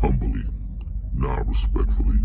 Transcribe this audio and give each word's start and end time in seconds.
humbly, 0.00 0.42
not 1.14 1.46
respectfully. 1.46 2.16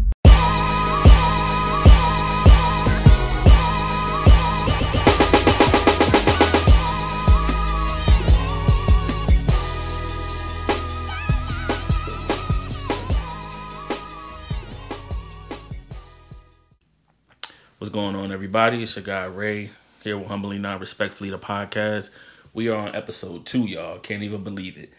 What's 17.77 17.89
going 17.89 18.15
on, 18.15 18.31
everybody? 18.31 18.83
It's 18.83 18.95
your 18.95 19.03
guy 19.03 19.25
Ray 19.25 19.71
here 20.03 20.17
with 20.17 20.27
Humbly 20.27 20.59
Not 20.59 20.79
Respectfully, 20.79 21.29
the 21.29 21.39
podcast. 21.39 22.11
We 22.53 22.67
are 22.67 22.77
on 22.77 22.95
episode 22.95 23.45
two, 23.45 23.65
y'all. 23.65 23.97
Can't 23.99 24.23
even 24.23 24.43
believe 24.43 24.77
it. 24.77 24.91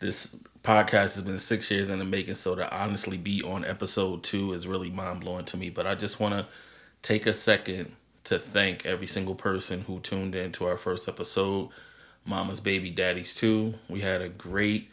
This 0.00 0.34
podcast 0.64 1.14
has 1.14 1.20
been 1.20 1.38
six 1.38 1.70
years 1.70 1.90
in 1.90 1.98
the 1.98 2.04
making, 2.06 2.34
so 2.34 2.54
to 2.54 2.74
honestly 2.74 3.18
be 3.18 3.42
on 3.42 3.66
episode 3.66 4.24
two 4.24 4.54
is 4.54 4.66
really 4.66 4.90
mind 4.90 5.20
blowing 5.20 5.44
to 5.44 5.58
me. 5.58 5.68
But 5.68 5.86
I 5.86 5.94
just 5.94 6.18
want 6.18 6.34
to 6.34 6.46
take 7.02 7.26
a 7.26 7.34
second 7.34 7.94
to 8.24 8.38
thank 8.38 8.86
every 8.86 9.06
single 9.06 9.34
person 9.34 9.82
who 9.82 10.00
tuned 10.00 10.34
in 10.34 10.52
to 10.52 10.66
our 10.66 10.78
first 10.78 11.06
episode, 11.06 11.68
Mama's 12.24 12.60
Baby 12.60 12.88
Daddy's 12.90 13.34
Too. 13.34 13.74
We 13.90 14.00
had 14.00 14.22
a 14.22 14.30
great 14.30 14.88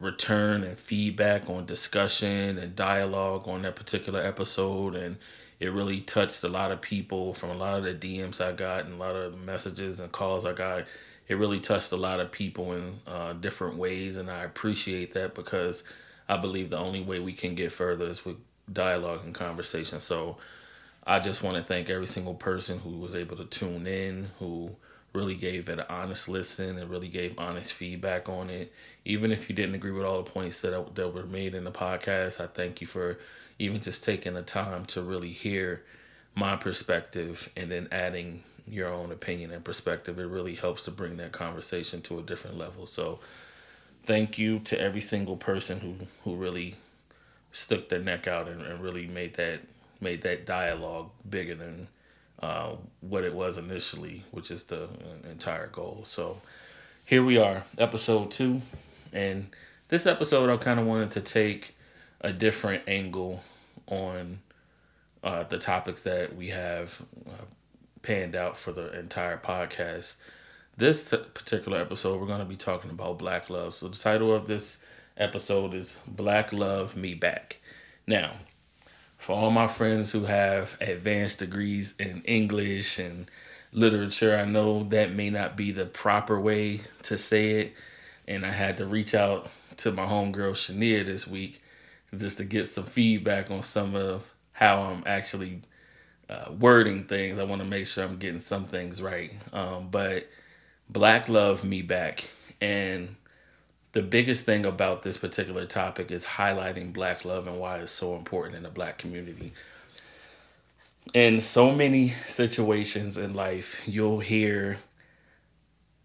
return 0.00 0.64
and 0.64 0.76
feedback 0.76 1.48
on 1.48 1.66
discussion 1.66 2.58
and 2.58 2.74
dialogue 2.74 3.46
on 3.46 3.62
that 3.62 3.76
particular 3.76 4.20
episode 4.20 4.96
and 4.96 5.18
it 5.60 5.70
really 5.70 6.00
touched 6.00 6.42
a 6.42 6.48
lot 6.48 6.72
of 6.72 6.80
people 6.80 7.34
from 7.34 7.50
a 7.50 7.54
lot 7.54 7.78
of 7.78 7.84
the 7.84 7.94
DMs 7.94 8.40
I 8.40 8.52
got 8.52 8.86
and 8.86 8.94
a 8.94 8.96
lot 8.96 9.14
of 9.14 9.38
messages 9.38 10.00
and 10.00 10.10
calls 10.10 10.46
I 10.46 10.54
got. 10.54 10.84
It 11.30 11.38
really 11.38 11.60
touched 11.60 11.92
a 11.92 11.96
lot 11.96 12.18
of 12.18 12.32
people 12.32 12.72
in 12.72 12.98
uh, 13.06 13.34
different 13.34 13.76
ways, 13.76 14.16
and 14.16 14.28
I 14.28 14.42
appreciate 14.42 15.14
that 15.14 15.36
because 15.36 15.84
I 16.28 16.36
believe 16.36 16.70
the 16.70 16.78
only 16.78 17.02
way 17.02 17.20
we 17.20 17.32
can 17.32 17.54
get 17.54 17.70
further 17.70 18.08
is 18.08 18.24
with 18.24 18.34
dialogue 18.72 19.20
and 19.24 19.32
conversation. 19.32 20.00
So 20.00 20.38
I 21.06 21.20
just 21.20 21.40
want 21.40 21.56
to 21.56 21.62
thank 21.62 21.88
every 21.88 22.08
single 22.08 22.34
person 22.34 22.80
who 22.80 22.98
was 22.98 23.14
able 23.14 23.36
to 23.36 23.44
tune 23.44 23.86
in, 23.86 24.30
who 24.40 24.74
really 25.12 25.36
gave 25.36 25.68
it 25.68 25.78
an 25.78 25.84
honest 25.88 26.28
listen 26.28 26.76
and 26.76 26.90
really 26.90 27.06
gave 27.06 27.38
honest 27.38 27.74
feedback 27.74 28.28
on 28.28 28.50
it. 28.50 28.72
Even 29.04 29.30
if 29.30 29.48
you 29.48 29.54
didn't 29.54 29.76
agree 29.76 29.92
with 29.92 30.04
all 30.04 30.24
the 30.24 30.28
points 30.28 30.60
that, 30.62 30.96
that 30.96 31.14
were 31.14 31.26
made 31.26 31.54
in 31.54 31.62
the 31.62 31.70
podcast, 31.70 32.40
I 32.40 32.48
thank 32.48 32.80
you 32.80 32.88
for 32.88 33.20
even 33.56 33.80
just 33.80 34.02
taking 34.02 34.34
the 34.34 34.42
time 34.42 34.84
to 34.86 35.00
really 35.00 35.30
hear 35.30 35.84
my 36.34 36.56
perspective 36.56 37.48
and 37.56 37.70
then 37.70 37.86
adding 37.92 38.42
your 38.70 38.88
own 38.88 39.12
opinion 39.12 39.50
and 39.50 39.64
perspective, 39.64 40.18
it 40.18 40.24
really 40.26 40.54
helps 40.54 40.84
to 40.84 40.90
bring 40.90 41.16
that 41.16 41.32
conversation 41.32 42.00
to 42.02 42.18
a 42.18 42.22
different 42.22 42.56
level. 42.56 42.86
So 42.86 43.20
thank 44.02 44.38
you 44.38 44.58
to 44.60 44.80
every 44.80 45.00
single 45.00 45.36
person 45.36 45.80
who, 45.80 45.94
who 46.24 46.36
really 46.36 46.76
stuck 47.52 47.88
their 47.88 48.00
neck 48.00 48.28
out 48.28 48.48
and, 48.48 48.62
and 48.62 48.80
really 48.80 49.06
made 49.06 49.34
that 49.34 49.60
made 50.00 50.22
that 50.22 50.46
dialogue 50.46 51.10
bigger 51.28 51.54
than 51.54 51.86
uh, 52.42 52.70
what 53.00 53.22
it 53.22 53.34
was 53.34 53.58
initially, 53.58 54.24
which 54.30 54.50
is 54.50 54.64
the 54.64 54.88
entire 55.30 55.66
goal. 55.66 56.02
So 56.06 56.40
here 57.04 57.22
we 57.22 57.36
are, 57.36 57.64
episode 57.76 58.30
two. 58.30 58.62
And 59.12 59.48
this 59.88 60.06
episode, 60.06 60.48
I 60.48 60.56
kind 60.56 60.80
of 60.80 60.86
wanted 60.86 61.10
to 61.12 61.20
take 61.20 61.76
a 62.22 62.32
different 62.32 62.84
angle 62.88 63.42
on 63.86 64.40
uh, 65.22 65.42
the 65.42 65.58
topics 65.58 66.02
that 66.02 66.34
we 66.34 66.48
have 66.48 67.02
uh, 67.28 67.44
panned 68.02 68.34
out 68.34 68.56
for 68.56 68.72
the 68.72 68.98
entire 68.98 69.38
podcast. 69.38 70.16
This 70.76 71.10
t- 71.10 71.18
particular 71.34 71.80
episode, 71.80 72.20
we're 72.20 72.26
going 72.26 72.40
to 72.40 72.44
be 72.44 72.56
talking 72.56 72.90
about 72.90 73.18
Black 73.18 73.50
Love. 73.50 73.74
So, 73.74 73.88
the 73.88 73.96
title 73.96 74.34
of 74.34 74.46
this 74.46 74.78
episode 75.16 75.74
is 75.74 75.98
Black 76.06 76.52
Love 76.52 76.96
Me 76.96 77.14
Back. 77.14 77.58
Now, 78.06 78.32
for 79.18 79.36
all 79.36 79.50
my 79.50 79.68
friends 79.68 80.12
who 80.12 80.24
have 80.24 80.76
advanced 80.80 81.40
degrees 81.40 81.94
in 81.98 82.22
English 82.22 82.98
and 82.98 83.30
literature, 83.72 84.36
I 84.36 84.46
know 84.46 84.84
that 84.84 85.12
may 85.12 85.28
not 85.28 85.56
be 85.56 85.72
the 85.72 85.86
proper 85.86 86.40
way 86.40 86.80
to 87.02 87.18
say 87.18 87.50
it. 87.60 87.74
And 88.26 88.46
I 88.46 88.50
had 88.50 88.78
to 88.78 88.86
reach 88.86 89.14
out 89.14 89.50
to 89.78 89.92
my 89.92 90.06
homegirl 90.06 90.52
Shania 90.52 91.04
this 91.04 91.26
week 91.26 91.60
just 92.16 92.38
to 92.38 92.44
get 92.44 92.66
some 92.66 92.84
feedback 92.84 93.50
on 93.50 93.62
some 93.62 93.94
of 93.94 94.28
how 94.52 94.82
I'm 94.82 95.02
actually 95.06 95.62
uh, 96.30 96.52
wording 96.58 97.04
things. 97.04 97.38
I 97.38 97.44
want 97.44 97.60
to 97.60 97.68
make 97.68 97.86
sure 97.86 98.04
I'm 98.04 98.18
getting 98.18 98.40
some 98.40 98.64
things 98.64 99.02
right. 99.02 99.32
Um, 99.52 99.88
but 99.90 100.28
Black 100.88 101.28
Love 101.28 101.64
Me 101.64 101.82
Back. 101.82 102.28
And 102.60 103.16
the 103.92 104.02
biggest 104.02 104.46
thing 104.46 104.64
about 104.64 105.02
this 105.02 105.18
particular 105.18 105.66
topic 105.66 106.10
is 106.10 106.24
highlighting 106.24 106.92
Black 106.92 107.24
love 107.24 107.46
and 107.46 107.58
why 107.58 107.78
it's 107.78 107.92
so 107.92 108.14
important 108.14 108.54
in 108.54 108.62
the 108.62 108.70
Black 108.70 108.98
community. 108.98 109.52
In 111.12 111.40
so 111.40 111.72
many 111.72 112.14
situations 112.28 113.16
in 113.16 113.34
life, 113.34 113.80
you'll 113.86 114.20
hear 114.20 114.78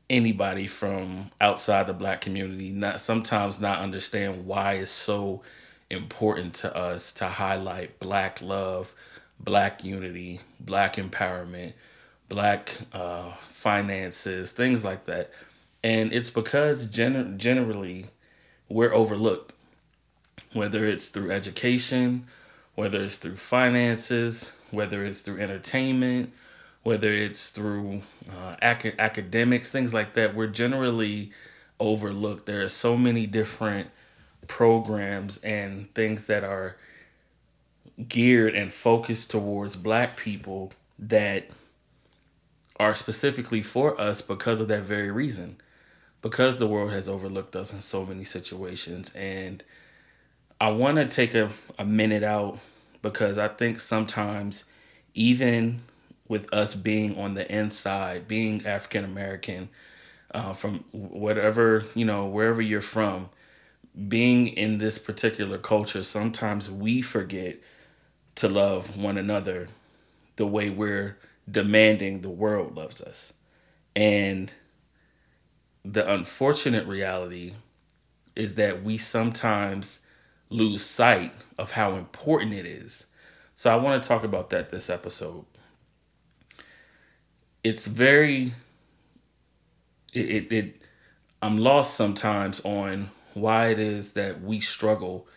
anybody 0.10 0.68
from 0.68 1.32
outside 1.42 1.88
the 1.88 1.94
black 1.94 2.22
community 2.22 2.70
not 2.70 3.02
sometimes 3.02 3.60
not 3.60 3.80
understand 3.80 4.46
why 4.46 4.74
it's 4.74 4.92
so 4.92 5.42
important 5.90 6.54
to 6.54 6.76
us 6.76 7.14
to 7.14 7.26
highlight 7.26 8.00
black 8.00 8.42
love, 8.42 8.94
black 9.40 9.84
unity, 9.84 10.42
black 10.60 10.96
empowerment, 10.96 11.74
black 12.30 12.72
uh, 12.94 13.32
finances, 13.50 14.52
things 14.52 14.84
like 14.84 15.06
that. 15.06 15.32
And 15.84 16.12
it's 16.12 16.30
because 16.30 16.88
gen- 16.88 17.38
generally 17.38 18.08
we're 18.70 18.94
overlooked, 18.94 19.54
whether 20.54 20.86
it's 20.86 21.10
through 21.10 21.32
education, 21.32 22.26
whether 22.74 23.02
it's 23.04 23.18
through 23.18 23.38
finances, 23.38 24.52
whether 24.72 25.06
it's 25.06 25.22
through 25.22 25.40
entertainment, 25.40 26.34
whether 26.84 27.12
it's 27.14 27.50
through 27.50 28.02
uh, 28.32 28.56
ac- 28.62 28.94
academics, 28.98 29.70
things 29.70 29.94
like 29.94 30.14
that. 30.14 30.36
We're 30.36 30.48
generally 30.48 31.32
overlooked. 31.80 32.46
There 32.46 32.62
are 32.64 32.70
so 32.70 32.98
many 32.98 33.28
different 33.28 33.90
programs 34.48 35.38
and 35.38 35.94
things 35.94 36.26
that 36.26 36.44
are 36.44 36.78
geared 38.08 38.56
and 38.56 38.74
focused 38.74 39.32
towards 39.32 39.76
black 39.76 40.18
people 40.18 40.74
that 41.00 41.50
are 42.78 42.96
specifically 42.96 43.62
for 43.62 44.00
us 44.00 44.22
because 44.22 44.60
of 44.60 44.68
that 44.68 44.84
very 44.84 45.12
reason. 45.12 45.58
Because 46.22 46.58
the 46.58 46.68
world 46.68 46.92
has 46.92 47.08
overlooked 47.08 47.56
us 47.56 47.72
in 47.72 47.82
so 47.82 48.06
many 48.06 48.24
situations. 48.24 49.14
And 49.14 49.64
i 50.60 50.72
want 50.72 50.96
to 50.98 51.06
take 51.06 51.36
a, 51.36 51.52
a 51.78 51.84
minute 51.84 52.24
out 52.24 52.58
because 53.02 53.38
i 53.38 53.48
think 53.48 53.78
sometimes 53.80 54.64
even 55.14 55.82
with 56.30 56.52
us 56.54 56.74
being 56.76 57.18
on 57.18 57.34
the 57.34 57.54
inside 57.54 58.26
being 58.26 58.66
african 58.66 59.04
american 59.04 59.68
uh, 60.34 60.54
from 60.54 60.84
whatever 60.92 61.84
you 61.94 62.06
know 62.06 62.26
wherever 62.26 62.62
you're 62.62 62.82
from 62.82 63.30
being 64.08 64.48
in 64.48 64.78
this 64.78 65.00
particular 65.00 65.58
culture, 65.58 66.04
sometimes 66.04 66.70
we 66.70 67.02
forget 67.02 67.58
to 68.36 68.50
love 68.50 68.98
one 68.98 69.18
another 69.18 69.70
the 70.36 70.46
way 70.46 70.70
we're 70.70 71.18
demanding 71.50 72.22
the 72.22 72.30
world 72.30 72.76
loves 72.76 73.02
us. 73.02 73.34
And 73.96 74.52
the 75.84 76.12
unfortunate 76.12 76.86
reality 76.88 77.54
is 78.36 78.56
that 78.56 78.84
we 78.84 78.98
sometimes 78.98 80.00
lose 80.50 80.84
sight 80.84 81.34
of 81.58 81.72
how 81.72 81.94
important 81.94 82.54
it 82.54 82.66
is. 82.66 83.06
So 83.56 83.72
I 83.72 83.78
want 83.78 84.02
to 84.02 84.08
talk 84.08 84.24
about 84.24 84.50
that 84.50 84.70
this 84.70 84.90
episode. 84.90 85.46
It's 87.64 87.88
very 87.88 88.54
it, 90.14 90.30
it, 90.30 90.52
it 90.52 90.82
I'm 91.42 91.58
lost 91.58 91.96
sometimes 91.96 92.60
on 92.62 93.12
why 93.34 93.68
it 93.68 93.80
is 93.80 94.14
that 94.14 94.42
we 94.42 94.60
struggle 94.60 95.28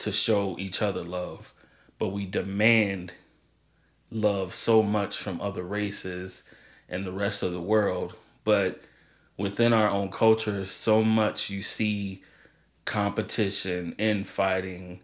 to 0.00 0.12
show 0.12 0.56
each 0.58 0.82
other 0.82 1.02
love, 1.02 1.52
but 2.04 2.10
we 2.10 2.26
demand 2.26 3.14
love 4.10 4.52
so 4.52 4.82
much 4.82 5.16
from 5.16 5.40
other 5.40 5.62
races 5.62 6.42
and 6.86 7.06
the 7.06 7.10
rest 7.10 7.42
of 7.42 7.50
the 7.50 7.62
world. 7.62 8.12
But 8.44 8.82
within 9.38 9.72
our 9.72 9.88
own 9.88 10.10
culture, 10.10 10.66
so 10.66 11.02
much 11.02 11.48
you 11.48 11.62
see 11.62 12.22
competition, 12.84 13.94
infighting. 13.96 15.00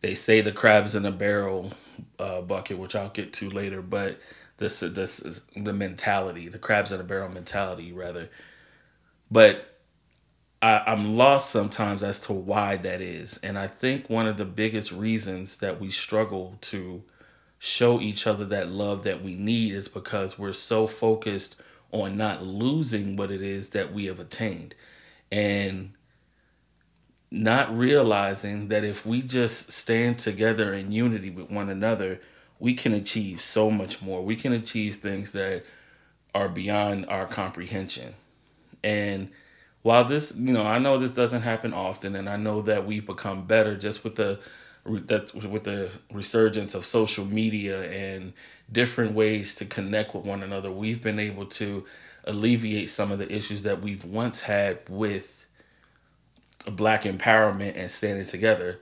They 0.00 0.14
say 0.14 0.42
the 0.42 0.52
crabs 0.52 0.94
in 0.94 1.04
a 1.04 1.10
barrel 1.10 1.72
uh, 2.20 2.42
bucket, 2.42 2.78
which 2.78 2.94
I'll 2.94 3.08
get 3.08 3.32
to 3.32 3.50
later, 3.50 3.82
but 3.82 4.20
this 4.58 4.78
this 4.78 5.18
is 5.18 5.42
the 5.56 5.72
mentality, 5.72 6.48
the 6.48 6.60
crabs 6.60 6.92
in 6.92 7.00
a 7.00 7.04
barrel 7.04 7.30
mentality, 7.30 7.92
rather. 7.92 8.30
But 9.28 9.73
I, 10.64 10.82
I'm 10.86 11.18
lost 11.18 11.50
sometimes 11.50 12.02
as 12.02 12.18
to 12.20 12.32
why 12.32 12.78
that 12.78 13.02
is. 13.02 13.38
And 13.42 13.58
I 13.58 13.68
think 13.68 14.08
one 14.08 14.26
of 14.26 14.38
the 14.38 14.46
biggest 14.46 14.92
reasons 14.92 15.58
that 15.58 15.78
we 15.78 15.90
struggle 15.90 16.56
to 16.62 17.02
show 17.58 18.00
each 18.00 18.26
other 18.26 18.46
that 18.46 18.70
love 18.70 19.04
that 19.04 19.22
we 19.22 19.34
need 19.34 19.74
is 19.74 19.88
because 19.88 20.38
we're 20.38 20.54
so 20.54 20.86
focused 20.86 21.56
on 21.92 22.16
not 22.16 22.44
losing 22.44 23.14
what 23.14 23.30
it 23.30 23.42
is 23.42 23.70
that 23.70 23.92
we 23.92 24.06
have 24.06 24.18
attained. 24.18 24.74
And 25.30 25.92
not 27.30 27.76
realizing 27.76 28.68
that 28.68 28.84
if 28.84 29.04
we 29.04 29.20
just 29.20 29.70
stand 29.70 30.18
together 30.18 30.72
in 30.72 30.90
unity 30.90 31.28
with 31.28 31.50
one 31.50 31.68
another, 31.68 32.20
we 32.58 32.72
can 32.72 32.94
achieve 32.94 33.38
so 33.38 33.70
much 33.70 34.00
more. 34.00 34.24
We 34.24 34.36
can 34.36 34.54
achieve 34.54 34.96
things 34.96 35.32
that 35.32 35.62
are 36.34 36.48
beyond 36.48 37.04
our 37.04 37.26
comprehension. 37.26 38.14
And 38.82 39.30
while 39.84 40.06
this, 40.06 40.34
you 40.34 40.54
know, 40.54 40.64
I 40.64 40.78
know 40.78 40.98
this 40.98 41.12
doesn't 41.12 41.42
happen 41.42 41.74
often, 41.74 42.16
and 42.16 42.26
I 42.26 42.36
know 42.36 42.62
that 42.62 42.86
we've 42.86 43.04
become 43.04 43.44
better 43.44 43.76
just 43.76 44.02
with 44.02 44.16
the 44.16 44.40
that 44.86 45.34
with 45.34 45.64
the 45.64 45.94
resurgence 46.10 46.74
of 46.74 46.86
social 46.86 47.26
media 47.26 47.82
and 47.90 48.32
different 48.72 49.12
ways 49.12 49.54
to 49.56 49.66
connect 49.66 50.14
with 50.14 50.24
one 50.24 50.42
another. 50.42 50.70
We've 50.70 51.02
been 51.02 51.18
able 51.18 51.44
to 51.60 51.84
alleviate 52.24 52.88
some 52.88 53.12
of 53.12 53.18
the 53.18 53.30
issues 53.30 53.62
that 53.64 53.82
we've 53.82 54.06
once 54.06 54.40
had 54.40 54.78
with 54.88 55.44
black 56.64 57.02
empowerment 57.02 57.76
and 57.76 57.90
standing 57.90 58.24
together. 58.24 58.80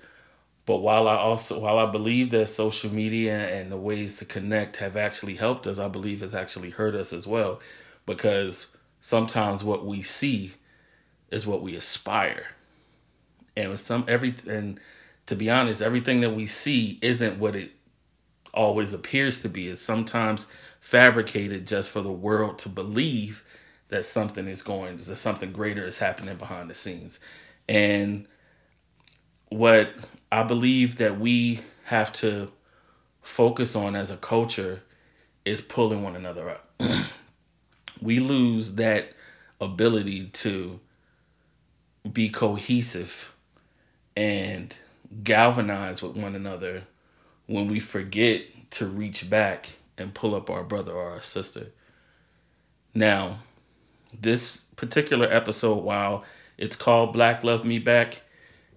But 0.66 0.78
while 0.78 1.08
I 1.08 1.16
also 1.16 1.58
while 1.58 1.80
I 1.80 1.90
believe 1.90 2.30
that 2.30 2.48
social 2.48 2.94
media 2.94 3.48
and 3.48 3.72
the 3.72 3.76
ways 3.76 4.18
to 4.18 4.24
connect 4.24 4.76
have 4.76 4.96
actually 4.96 5.34
helped 5.34 5.66
us, 5.66 5.80
I 5.80 5.88
believe 5.88 6.22
it's 6.22 6.32
actually 6.32 6.70
hurt 6.70 6.94
us 6.94 7.12
as 7.12 7.26
well 7.26 7.58
because 8.06 8.68
sometimes 9.00 9.64
what 9.64 9.84
we 9.84 10.00
see 10.02 10.52
is 11.32 11.46
what 11.46 11.62
we 11.62 11.74
aspire. 11.74 12.46
And 13.56 13.70
with 13.70 13.80
some 13.80 14.04
every 14.06 14.34
and 14.48 14.78
to 15.26 15.36
be 15.36 15.50
honest, 15.50 15.82
everything 15.82 16.20
that 16.20 16.34
we 16.34 16.46
see 16.46 16.98
isn't 17.02 17.38
what 17.38 17.56
it 17.56 17.72
always 18.54 18.92
appears 18.92 19.42
to 19.42 19.48
be. 19.48 19.68
It's 19.68 19.80
sometimes 19.80 20.46
fabricated 20.80 21.66
just 21.66 21.90
for 21.90 22.02
the 22.02 22.12
world 22.12 22.58
to 22.60 22.68
believe 22.68 23.44
that 23.88 24.04
something 24.04 24.48
is 24.48 24.62
going 24.62 24.96
that 24.96 25.16
something 25.16 25.52
greater 25.52 25.86
is 25.86 25.98
happening 25.98 26.36
behind 26.36 26.70
the 26.70 26.74
scenes. 26.74 27.20
And 27.68 28.26
what 29.48 29.94
I 30.30 30.42
believe 30.42 30.98
that 30.98 31.20
we 31.20 31.60
have 31.84 32.12
to 32.14 32.50
focus 33.22 33.76
on 33.76 33.94
as 33.94 34.10
a 34.10 34.16
culture 34.16 34.82
is 35.44 35.60
pulling 35.60 36.02
one 36.02 36.16
another 36.16 36.50
up. 36.50 36.70
we 38.00 38.18
lose 38.18 38.74
that 38.74 39.12
ability 39.60 40.26
to 40.28 40.80
be 42.10 42.28
cohesive 42.28 43.34
and 44.16 44.76
galvanize 45.22 46.02
with 46.02 46.16
one 46.16 46.34
another 46.34 46.82
when 47.46 47.68
we 47.68 47.80
forget 47.80 48.42
to 48.70 48.86
reach 48.86 49.28
back 49.28 49.70
and 49.98 50.14
pull 50.14 50.34
up 50.34 50.50
our 50.50 50.64
brother 50.64 50.92
or 50.92 51.10
our 51.10 51.20
sister. 51.20 51.66
Now, 52.94 53.38
this 54.18 54.58
particular 54.76 55.30
episode, 55.30 55.82
while 55.84 56.24
it's 56.58 56.76
called 56.76 57.12
Black 57.12 57.44
Love 57.44 57.64
Me 57.64 57.78
Back, 57.78 58.22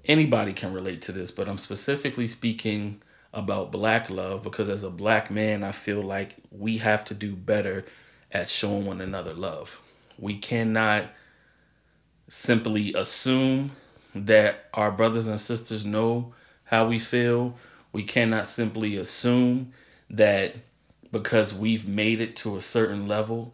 anybody 0.06 0.54
can 0.54 0.74
relate 0.74 1.02
to 1.04 1.12
this, 1.12 1.32
but 1.32 1.50
I'm 1.50 1.58
specifically 1.58 2.28
speaking 2.28 3.02
about 3.34 3.72
black 3.72 4.10
love 4.10 4.44
because 4.44 4.70
as 4.70 4.84
a 4.84 4.90
black 4.90 5.30
man, 5.30 5.64
I 5.64 5.74
feel 5.74 6.02
like 6.02 6.36
we 6.52 6.78
have 6.78 7.04
to 7.06 7.14
do 7.14 7.36
better 7.36 7.86
at 8.32 8.50
showing 8.50 8.86
one 8.86 9.02
another 9.02 9.34
love. 9.34 9.82
We 10.18 10.38
cannot 10.38 11.06
simply 12.28 12.94
assume 12.94 13.72
that 14.14 14.66
our 14.74 14.92
brothers 14.92 15.28
and 15.28 15.40
sisters 15.40 15.86
know 15.86 16.34
how 16.66 16.88
we 16.88 17.00
feel. 17.00 17.56
We 17.92 18.04
cannot 18.04 18.48
simply 18.48 18.98
assume 18.98 19.74
that 20.10 20.56
because 21.12 21.54
we've 21.54 21.88
made 21.88 22.22
it 22.22 22.36
to 22.38 22.58
a 22.58 22.62
certain 22.62 23.08
level 23.08 23.54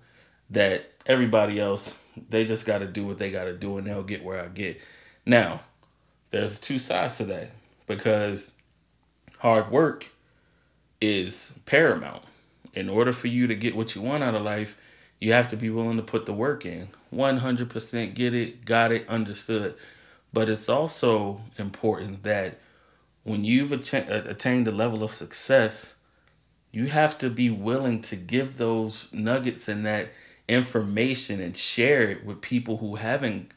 that 0.49 0.91
everybody 1.05 1.59
else 1.59 1.97
they 2.29 2.45
just 2.45 2.65
got 2.65 2.79
to 2.79 2.87
do 2.87 3.05
what 3.05 3.17
they 3.19 3.31
got 3.31 3.45
to 3.45 3.53
do 3.53 3.77
and 3.77 3.87
they'll 3.87 4.03
get 4.03 4.23
where 4.23 4.43
I 4.43 4.47
get. 4.47 4.79
Now, 5.25 5.61
there's 6.29 6.59
two 6.59 6.79
sides 6.79 7.17
to 7.17 7.25
that 7.25 7.51
because 7.87 8.51
hard 9.39 9.71
work 9.71 10.07
is 10.99 11.53
paramount. 11.65 12.23
In 12.73 12.89
order 12.89 13.11
for 13.11 13.27
you 13.27 13.47
to 13.47 13.55
get 13.55 13.75
what 13.75 13.95
you 13.95 14.01
want 14.01 14.23
out 14.23 14.35
of 14.35 14.43
life, 14.43 14.77
you 15.19 15.33
have 15.33 15.49
to 15.49 15.57
be 15.57 15.69
willing 15.69 15.97
to 15.97 16.03
put 16.03 16.25
the 16.25 16.33
work 16.33 16.65
in. 16.65 16.87
100% 17.13 18.13
get 18.13 18.33
it, 18.33 18.65
got 18.65 18.91
it, 18.91 19.07
understood. 19.07 19.75
But 20.33 20.49
it's 20.49 20.69
also 20.69 21.41
important 21.57 22.23
that 22.23 22.59
when 23.23 23.43
you've 23.43 23.71
uh, 23.73 24.01
attained 24.07 24.67
a 24.67 24.71
level 24.71 25.03
of 25.03 25.11
success, 25.11 25.95
you 26.71 26.87
have 26.87 27.17
to 27.17 27.29
be 27.29 27.49
willing 27.49 28.01
to 28.03 28.15
give 28.15 28.57
those 28.57 29.07
nuggets 29.11 29.67
and 29.67 29.85
that 29.85 30.09
information 30.47 31.41
and 31.41 31.55
share 31.55 32.09
it 32.09 32.25
with 32.25 32.41
people 32.41 32.77
who 32.77 32.95
haven't 32.95 33.51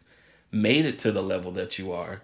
made 0.50 0.84
it 0.84 0.98
to 1.00 1.12
the 1.12 1.22
level 1.22 1.52
that 1.52 1.78
you 1.78 1.92
are 1.92 2.22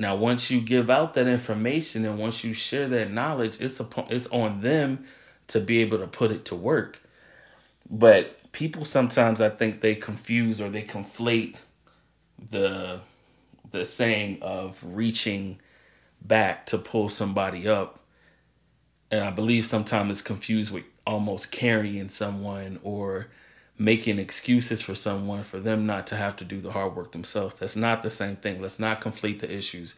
now, 0.00 0.14
once 0.14 0.48
you 0.48 0.60
give 0.60 0.88
out 0.88 1.14
that 1.14 1.26
information 1.26 2.04
and 2.04 2.18
once 2.18 2.44
you 2.44 2.54
share 2.54 2.86
that 2.88 3.10
knowledge, 3.10 3.60
it's 3.60 3.80
upon, 3.80 4.06
it's 4.10 4.28
on 4.28 4.60
them 4.60 5.04
to 5.48 5.58
be 5.58 5.80
able 5.80 5.98
to 5.98 6.06
put 6.06 6.30
it 6.30 6.44
to 6.46 6.54
work. 6.54 7.00
But 7.90 8.37
people 8.58 8.84
sometimes 8.84 9.40
I 9.40 9.50
think 9.50 9.82
they 9.82 9.94
confuse 9.94 10.60
or 10.60 10.68
they 10.68 10.82
conflate 10.82 11.58
the 12.50 12.98
the 13.70 13.84
saying 13.84 14.38
of 14.42 14.82
reaching 14.84 15.60
back 16.20 16.66
to 16.66 16.76
pull 16.76 17.08
somebody 17.08 17.68
up. 17.68 18.00
And 19.12 19.22
I 19.22 19.30
believe 19.30 19.64
sometimes 19.64 20.10
it's 20.10 20.22
confused 20.22 20.72
with 20.72 20.82
almost 21.06 21.52
carrying 21.52 22.08
someone 22.08 22.80
or 22.82 23.28
making 23.78 24.18
excuses 24.18 24.82
for 24.82 24.96
someone 24.96 25.44
for 25.44 25.60
them 25.60 25.86
not 25.86 26.08
to 26.08 26.16
have 26.16 26.34
to 26.38 26.44
do 26.44 26.60
the 26.60 26.72
hard 26.72 26.96
work 26.96 27.12
themselves. 27.12 27.60
That's 27.60 27.76
not 27.76 28.02
the 28.02 28.10
same 28.10 28.34
thing. 28.34 28.60
Let's 28.60 28.80
not 28.80 29.00
conflate 29.00 29.38
the 29.38 29.54
issues. 29.54 29.94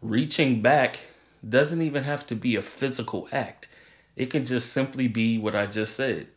Reaching 0.00 0.62
back 0.62 1.00
doesn't 1.46 1.82
even 1.82 2.04
have 2.04 2.24
to 2.28 2.36
be 2.36 2.54
a 2.54 2.62
physical 2.62 3.26
act, 3.32 3.66
it 4.14 4.26
can 4.26 4.46
just 4.46 4.72
simply 4.72 5.08
be 5.08 5.38
what 5.38 5.56
I 5.56 5.66
just 5.66 5.96
said 5.96 6.28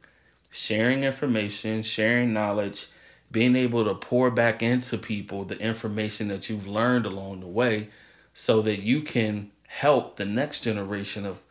sharing 0.50 1.04
information, 1.04 1.82
sharing 1.84 2.34
knowledge, 2.34 2.88
being 3.32 3.56
able 3.56 3.84
to 3.86 3.94
pour 3.94 4.32
back 4.32 4.64
into 4.64 4.98
people 4.98 5.44
the 5.44 5.60
information 5.60 6.30
that 6.30 6.50
you've 6.50 6.68
learned 6.68 7.06
along 7.06 7.40
the 7.40 7.48
way 7.48 7.90
so 8.34 8.62
that 8.62 8.80
you 8.80 9.02
can 9.02 9.52
help 9.68 10.16
the 10.16 10.26
next 10.26 10.62
generation 10.62 11.26
of 11.26 11.42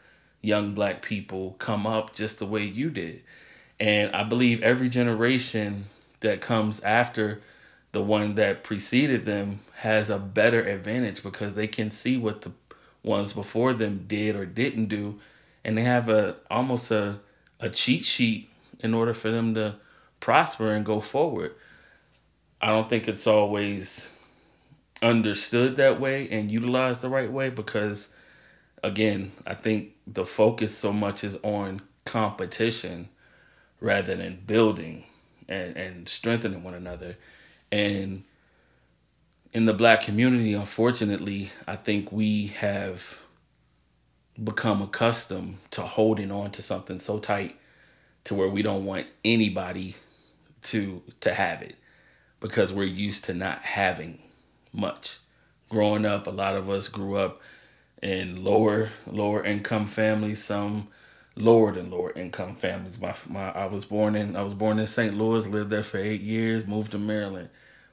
young 0.41 0.75
black 0.75 1.03
people 1.03 1.57
come 1.59 1.87
up 1.87 2.15
just 2.15 2.39
the 2.39 2.47
way 2.47 2.65
you 2.65 2.89
did. 2.89 3.23
And 3.79 4.15
I 4.15 4.25
believe 4.25 4.63
every 4.63 4.89
generation 4.89 5.87
that 6.21 6.41
comes 6.41 6.81
after 6.81 7.43
the 7.93 8.03
one 8.03 8.35
that 8.37 8.65
preceded 8.65 9.27
them 9.27 9.61
has 9.79 10.09
a 10.11 10.19
better 10.19 10.63
advantage 10.63 11.23
because 11.23 11.55
they 11.55 11.67
can 11.67 11.91
see 11.91 12.17
what 12.17 12.43
the 12.43 12.53
ones 13.03 13.33
before 13.33 13.73
them 13.73 14.05
did 14.09 14.35
or 14.35 14.45
didn't 14.45 14.87
do 14.87 15.19
and 15.65 15.77
they 15.77 15.83
have 15.83 16.09
a 16.09 16.37
almost 16.51 16.91
a 16.91 17.19
a 17.61 17.69
cheat 17.69 18.05
sheet 18.05 18.51
in 18.87 18.95
order 18.95 19.13
for 19.13 19.31
them 19.31 19.53
to 19.55 19.75
prosper 20.21 20.73
and 20.73 20.87
go 20.87 21.01
forward. 21.01 21.55
I 22.63 22.69
don't 22.69 22.89
think 22.89 23.07
it's 23.07 23.27
always 23.27 24.09
understood 25.03 25.77
that 25.77 26.01
way 26.01 26.27
and 26.31 26.51
utilized 26.51 27.03
the 27.03 27.11
right 27.11 27.31
way 27.31 27.51
because 27.51 28.09
again, 28.83 29.33
I 29.47 29.55
think 29.55 29.93
the 30.07 30.25
focus 30.25 30.77
so 30.77 30.93
much 30.93 31.23
is 31.23 31.37
on 31.43 31.83
competition 32.07 33.11
rather 33.81 34.17
than 34.17 34.43
building 34.47 35.05
and, 35.49 35.77
and 35.77 36.09
strengthening 36.09 36.63
one 36.63 36.75
another. 36.75 37.17
And 37.71 38.25
in 39.53 39.67
the 39.67 39.75
black 39.75 40.03
community, 40.03 40.55
unfortunately, 40.55 41.51
I 41.67 41.77
think 41.77 42.11
we 42.11 42.49
have 42.49 43.19
become 44.43 44.83
accustomed 44.83 45.59
to 45.73 45.83
holding 45.83 46.31
on 46.31 46.51
to 46.53 46.63
something 46.63 47.01
so 47.01 47.19
tight 47.19 47.57
to 48.27 48.35
where 48.35 48.49
we 48.49 48.63
don't 48.63 48.85
want 48.85 49.07
anybody 49.25 49.97
to 50.63 51.03
to 51.21 51.33
have 51.35 51.63
it 51.63 51.77
because 52.41 52.73
we're 52.73 52.85
used 52.85 53.25
to 53.25 53.35
not 53.35 53.63
having 53.63 54.19
much. 54.73 55.19
Growing 55.69 56.07
up, 56.07 56.27
a 56.27 56.31
lot 56.31 56.55
of 56.55 56.71
us 56.71 56.89
grew 56.89 57.17
up 57.17 57.41
in 58.03 58.45
lower 58.45 58.91
lower 59.07 59.45
income 59.45 59.89
families, 59.89 60.45
some 60.45 60.89
lower 61.37 61.73
than 61.73 61.91
lower 61.91 62.13
income 62.13 62.57
families. 62.57 63.01
My 63.01 63.15
my 63.29 63.51
I 63.51 63.67
was 63.67 63.85
born 63.85 64.15
in 64.15 64.37
I 64.37 64.43
was 64.43 64.55
born 64.55 64.79
in 64.79 64.87
St. 64.87 65.15
Louis, 65.17 65.47
lived 65.47 65.71
there 65.71 65.83
for 65.83 65.99
eight 65.99 66.21
years, 66.21 66.67
moved 66.67 66.93
to 66.93 66.99
Maryland. 66.99 67.49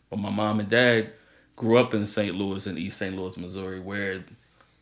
But 0.09 0.19
my 0.19 0.29
mom 0.29 0.59
and 0.59 0.69
dad 0.69 1.13
grew 1.55 1.77
up 1.77 1.93
in 1.93 2.05
St. 2.05 2.35
Louis 2.35 2.67
in 2.67 2.77
East 2.77 2.99
St. 2.99 3.15
Louis, 3.15 3.37
Missouri, 3.37 3.79
where 3.79 4.23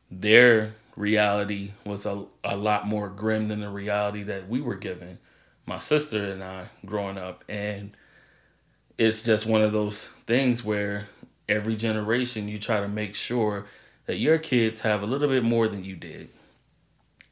their 0.09 0.73
reality 0.95 1.71
was 1.85 2.05
a, 2.05 2.25
a 2.43 2.55
lot 2.55 2.87
more 2.87 3.07
grim 3.09 3.47
than 3.47 3.61
the 3.61 3.69
reality 3.69 4.23
that 4.23 4.49
we 4.49 4.61
were 4.61 4.75
given. 4.75 5.19
My 5.65 5.79
sister 5.79 6.31
and 6.31 6.43
I 6.43 6.69
growing 6.85 7.17
up 7.17 7.43
and 7.47 7.91
it's 8.97 9.21
just 9.21 9.45
one 9.45 9.61
of 9.61 9.71
those 9.71 10.07
things 10.27 10.63
where 10.63 11.07
every 11.49 11.75
generation 11.75 12.47
you 12.47 12.59
try 12.59 12.79
to 12.79 12.87
make 12.87 13.15
sure 13.15 13.65
that 14.05 14.17
your 14.17 14.37
kids 14.37 14.81
have 14.81 15.01
a 15.01 15.05
little 15.05 15.27
bit 15.27 15.43
more 15.43 15.67
than 15.67 15.83
you 15.83 15.95
did. 15.95 16.29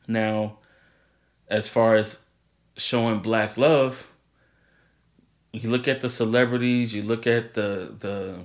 Now, 0.08 0.58
as 1.48 1.68
far 1.68 1.96
as 1.96 2.20
showing 2.76 3.20
black 3.20 3.58
love, 3.58 4.08
you 5.52 5.70
look 5.70 5.88
at 5.88 6.02
the 6.02 6.10
celebrities, 6.10 6.94
you 6.94 7.04
look 7.04 7.28
at 7.28 7.54
the 7.54 7.96
the 8.00 8.40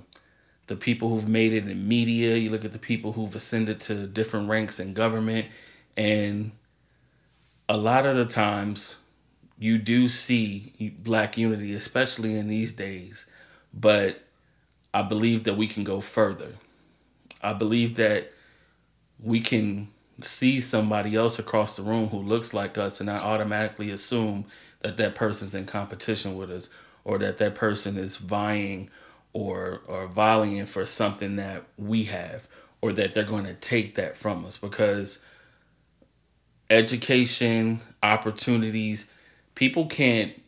the 0.66 0.76
people 0.76 1.10
who've 1.10 1.28
made 1.28 1.52
it 1.52 1.68
in 1.68 1.88
media, 1.88 2.36
you 2.36 2.50
look 2.50 2.64
at 2.64 2.72
the 2.72 2.78
people 2.78 3.12
who've 3.12 3.34
ascended 3.34 3.80
to 3.82 4.06
different 4.06 4.48
ranks 4.48 4.80
in 4.80 4.94
government, 4.94 5.46
and 5.96 6.52
a 7.68 7.76
lot 7.76 8.06
of 8.06 8.16
the 8.16 8.24
times 8.24 8.96
you 9.58 9.78
do 9.78 10.08
see 10.08 10.94
black 10.98 11.36
unity, 11.38 11.74
especially 11.74 12.36
in 12.36 12.48
these 12.48 12.72
days. 12.72 13.26
But 13.72 14.20
I 14.92 15.02
believe 15.02 15.44
that 15.44 15.56
we 15.56 15.66
can 15.66 15.84
go 15.84 16.00
further. 16.00 16.54
I 17.42 17.52
believe 17.52 17.96
that 17.96 18.32
we 19.22 19.40
can 19.40 19.88
see 20.22 20.60
somebody 20.60 21.16
else 21.16 21.38
across 21.38 21.76
the 21.76 21.82
room 21.82 22.08
who 22.08 22.18
looks 22.18 22.54
like 22.54 22.78
us 22.78 23.00
and 23.00 23.06
not 23.06 23.22
automatically 23.22 23.90
assume 23.90 24.44
that 24.80 24.96
that 24.96 25.14
person's 25.14 25.54
in 25.54 25.66
competition 25.66 26.36
with 26.36 26.50
us 26.50 26.70
or 27.04 27.18
that 27.18 27.38
that 27.38 27.54
person 27.54 27.96
is 27.96 28.16
vying 28.16 28.90
or 29.32 29.80
or 29.86 30.06
vying 30.06 30.64
for 30.66 30.86
something 30.86 31.36
that 31.36 31.64
we 31.76 32.04
have 32.04 32.48
or 32.80 32.92
that 32.92 33.14
they're 33.14 33.24
going 33.24 33.44
to 33.44 33.54
take 33.54 33.96
that 33.96 34.16
from 34.16 34.44
us 34.44 34.56
because 34.56 35.20
education 36.70 37.80
opportunities 38.02 39.08
people 39.54 39.86
can't 39.86 40.40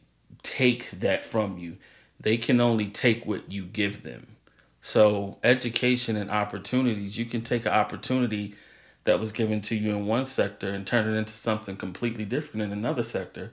take 0.43 0.91
that 0.93 1.25
from 1.25 1.59
you. 1.59 1.77
They 2.21 2.37
can 2.37 2.61
only 2.61 2.87
take 2.87 3.27
what 3.27 3.51
you 3.51 3.65
give 3.65 4.03
them. 4.03 4.37
So 4.81 5.39
education 5.43 6.17
and 6.17 6.31
opportunities 6.31 7.19
you 7.19 7.27
can 7.27 7.43
take 7.43 7.67
an 7.67 7.73
opportunity 7.73 8.55
that 9.05 9.19
was 9.19 9.33
given 9.33 9.61
to 9.63 9.77
you 9.77 9.91
in 9.91 10.07
one 10.07 10.25
sector 10.25 10.69
and 10.69 10.87
turn 10.87 11.09
it 11.09 11.17
into 11.17 11.35
something 11.35 11.77
completely 11.77 12.25
different 12.25 12.63
in 12.63 12.73
another 12.73 13.03
sector 13.03 13.53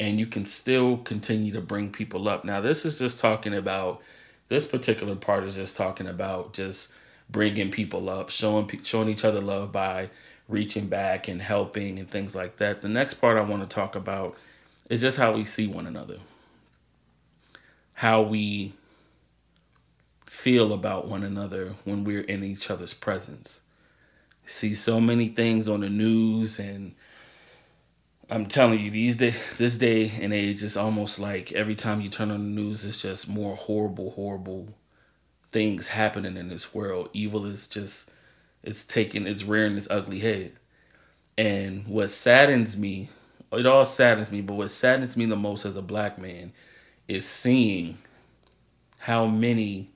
and 0.00 0.18
you 0.18 0.26
can 0.26 0.46
still 0.46 0.98
continue 0.98 1.52
to 1.52 1.60
bring 1.60 1.90
people 1.90 2.28
up. 2.28 2.44
Now 2.44 2.60
this 2.60 2.84
is 2.84 2.98
just 2.98 3.18
talking 3.18 3.54
about 3.54 4.00
this 4.48 4.66
particular 4.66 5.14
part 5.14 5.44
is 5.44 5.56
just 5.56 5.76
talking 5.76 6.06
about 6.06 6.52
just 6.52 6.92
bringing 7.30 7.70
people 7.70 8.08
up, 8.08 8.30
showing 8.30 8.80
showing 8.82 9.08
each 9.08 9.24
other 9.24 9.40
love 9.40 9.72
by 9.72 10.10
reaching 10.48 10.86
back 10.86 11.28
and 11.28 11.40
helping 11.40 11.98
and 11.98 12.10
things 12.10 12.34
like 12.34 12.58
that. 12.58 12.82
The 12.82 12.88
next 12.88 13.14
part 13.14 13.38
I 13.38 13.42
want 13.42 13.68
to 13.68 13.74
talk 13.74 13.94
about 13.94 14.36
is 14.88 15.00
just 15.00 15.16
how 15.16 15.32
we 15.32 15.44
see 15.44 15.66
one 15.66 15.86
another. 15.86 16.18
How 17.94 18.22
we 18.22 18.74
feel 20.26 20.72
about 20.72 21.08
one 21.08 21.22
another 21.22 21.74
when 21.84 22.04
we're 22.04 22.20
in 22.20 22.42
each 22.44 22.70
other's 22.70 22.94
presence. 22.94 23.60
See 24.46 24.74
so 24.74 25.00
many 25.00 25.28
things 25.28 25.68
on 25.68 25.80
the 25.80 25.88
news 25.88 26.58
and 26.58 26.94
I'm 28.30 28.46
telling 28.46 28.80
you, 28.80 28.90
these 28.90 29.16
day, 29.16 29.34
this 29.58 29.76
day 29.76 30.10
and 30.20 30.32
age 30.32 30.62
it's 30.62 30.76
almost 30.76 31.18
like 31.18 31.52
every 31.52 31.74
time 31.74 32.00
you 32.00 32.08
turn 32.08 32.30
on 32.30 32.42
the 32.42 32.60
news, 32.62 32.84
it's 32.84 33.00
just 33.00 33.28
more 33.28 33.54
horrible, 33.54 34.12
horrible 34.12 34.74
things 35.52 35.88
happening 35.88 36.36
in 36.36 36.48
this 36.48 36.74
world. 36.74 37.10
Evil 37.12 37.44
is 37.44 37.68
just, 37.68 38.10
it's 38.62 38.82
taking, 38.82 39.26
it's 39.26 39.44
rearing 39.44 39.76
its 39.76 39.88
ugly 39.90 40.20
head. 40.20 40.52
And 41.36 41.86
what 41.86 42.10
saddens 42.10 42.76
me, 42.76 43.10
it 43.56 43.66
all 43.66 43.84
saddens 43.84 44.30
me, 44.30 44.40
but 44.40 44.54
what 44.54 44.70
saddens 44.70 45.16
me 45.16 45.26
the 45.26 45.36
most 45.36 45.64
as 45.64 45.76
a 45.76 45.82
black 45.82 46.18
man 46.18 46.52
is 47.08 47.26
seeing 47.26 47.98
how 48.98 49.26
many 49.26 49.90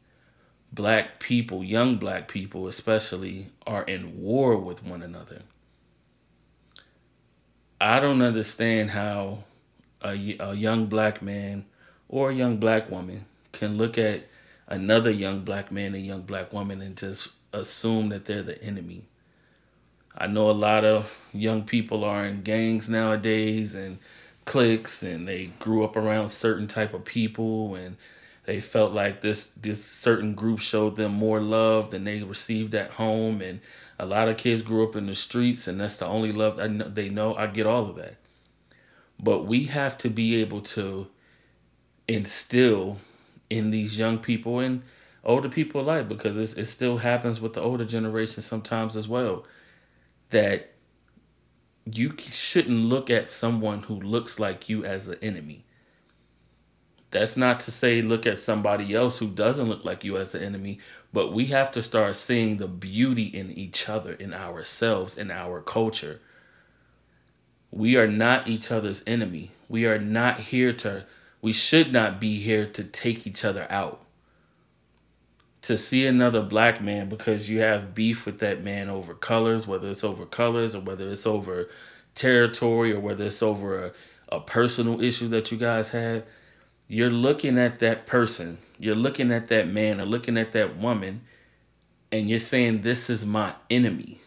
black 0.73 1.19
people, 1.19 1.65
young 1.65 1.97
black 1.97 2.29
people 2.29 2.69
especially, 2.69 3.51
are 3.67 3.85
in 3.85 4.21
war 4.21 4.57
with 4.57 4.85
one 4.85 5.03
another 5.03 5.43
I 7.81 8.01
don't 8.01 8.23
understand 8.23 8.91
how 8.91 9.45
a, 10.03 10.37
a 10.41 10.55
young 10.55 10.87
black 10.87 11.23
man 11.23 11.65
or 12.09 12.31
a 12.31 12.35
young 12.35 12.57
black 12.57 12.91
woman 12.91 13.27
can 13.53 13.79
look 13.79 13.97
at 13.97 14.27
another 14.67 15.11
young 15.11 15.43
black 15.43 15.71
man 15.71 15.95
and 15.95 16.05
young 16.05 16.23
black 16.23 16.53
woman 16.53 16.83
and 16.83 16.97
just 16.97 17.29
assume 17.53 18.09
that 18.09 18.25
they're 18.25 18.43
the 18.43 18.61
enemy. 18.63 19.05
I 20.19 20.27
know 20.27 20.51
a 20.51 20.53
lot 20.53 20.85
of 20.85 21.17
young 21.33 21.63
people 21.63 22.05
are 22.05 22.27
in 22.27 22.43
gangs 22.43 22.91
nowadays 22.91 23.75
and 23.75 23.99
cliques 24.45 25.03
and 25.03 25.27
they 25.29 25.47
grew 25.59 25.85
up 25.85 25.97
around 25.97 26.31
certain 26.31 26.67
type 26.67 26.93
of 26.93 27.05
people 27.05 27.75
and 27.75 27.97
they 28.45 28.61
felt 28.61 28.93
like 28.93 29.21
this 29.21 29.47
this 29.47 29.85
certain 29.85 30.35
group 30.35 30.59
showed 30.59 30.97
them 30.97 31.13
more 31.13 31.41
love 31.41 31.91
than 31.91 32.05
they 32.05 32.23
received 32.23 32.75
at 32.75 32.93
home 32.93 33.41
and 33.41 33.61
a 33.99 34.07
lot 34.07 34.29
of 34.29 34.37
kids 34.37 34.63
grew 34.63 34.87
up 34.87 34.95
in 34.95 35.07
the 35.07 35.15
streets, 35.15 35.67
and 35.67 35.81
that's 35.81 35.97
the 35.97 36.07
only 36.07 36.31
love 36.31 36.57
they 36.95 37.09
know. 37.09 37.35
I 37.35 37.49
get 37.49 37.67
all 37.67 37.91
of 37.91 37.97
that. 37.97 38.15
But 39.21 39.45
we 39.45 39.65
have 39.65 39.99
to 39.99 40.09
be 40.09 40.37
able 40.37 40.61
to 40.61 41.09
instill 42.07 42.99
in 43.51 43.71
these 43.71 43.99
young 43.99 44.19
people 44.19 44.61
and 44.61 44.83
older 45.25 45.49
people 45.49 45.81
alike, 45.81 46.09
because 46.09 46.57
it 46.57 46.67
still 46.67 46.99
happens 46.99 47.41
with 47.41 47.55
the 47.55 47.61
older 47.61 47.85
generation 47.85 48.43
sometimes 48.43 48.97
as 48.97 49.09
well, 49.09 49.45
that 50.31 50.75
you 51.85 52.15
shouldn't 52.19 52.85
look 52.85 53.11
at 53.11 53.31
someone 53.31 53.85
who 53.85 53.95
looks 53.95 54.39
like 54.39 54.69
you 54.69 54.85
as 54.85 55.09
an 55.09 55.19
enemy. 55.23 55.65
That's 57.11 57.37
not 57.37 57.61
to 57.61 57.71
say 57.71 58.03
look 58.03 58.27
at 58.27 58.39
somebody 58.39 58.95
else 58.95 59.19
who 59.19 59.29
doesn't 59.29 59.69
look 59.69 59.85
like 59.85 60.05
you 60.05 60.19
as 60.19 60.33
the 60.33 60.43
enemy, 60.43 60.79
but 61.13 61.33
we 61.33 61.47
have 61.47 61.73
to 61.73 61.83
start 61.83 62.17
seeing 62.17 62.59
the 62.59 62.69
beauty 62.69 63.25
in 63.25 63.51
each 63.51 63.89
other, 63.89 64.13
in 64.13 64.35
ourselves, 64.35 65.17
in 65.17 65.31
our 65.31 65.63
culture. 65.63 66.21
We 67.71 67.97
are 67.97 68.07
not 68.07 68.49
each 68.49 68.71
other's 68.71 69.03
enemy. 69.07 69.53
We 69.69 69.87
are 69.87 69.99
not 69.99 70.41
here 70.41 70.73
to, 70.75 71.07
we 71.41 71.55
should 71.55 71.93
not 71.93 72.21
be 72.21 72.41
here 72.41 72.67
to 72.67 72.85
take 72.85 73.27
each 73.27 73.45
other 73.45 73.67
out. 73.71 74.05
To 75.69 75.79
see 75.79 76.07
another 76.07 76.43
black 76.43 76.83
man 76.83 77.09
because 77.09 77.49
you 77.49 77.61
have 77.61 77.95
beef 77.95 78.27
with 78.27 78.39
that 78.41 78.63
man 78.63 78.89
over 78.89 79.15
colors, 79.15 79.67
whether 79.67 79.89
it's 79.89 80.05
over 80.05 80.27
colors 80.27 80.75
or 80.75 80.81
whether 80.81 81.11
it's 81.11 81.27
over 81.27 81.69
territory 82.15 82.93
or 82.93 83.01
whether 83.01 83.25
it's 83.25 83.43
over 83.43 83.87
a, 83.87 83.93
a 84.31 84.41
personal 84.41 85.01
issue 85.01 85.29
that 85.29 85.53
you 85.53 85.59
guys 85.59 85.91
have, 85.91 86.25
you're 86.89 87.11
looking 87.11 87.59
at 87.59 87.81
that 87.81 88.07
person 88.07 88.59
you're 88.79 88.95
looking 88.95 89.33
at 89.33 89.49
that 89.49 89.69
man 89.69 90.01
or 90.01 90.07
looking 90.07 90.39
at 90.39 90.53
that 90.53 90.79
woman 90.79 91.23
and 92.13 92.31
you're 92.31 92.39
saying, 92.39 92.83
This 92.83 93.11
is 93.11 93.27
my 93.27 93.55
enemy. 93.69 94.21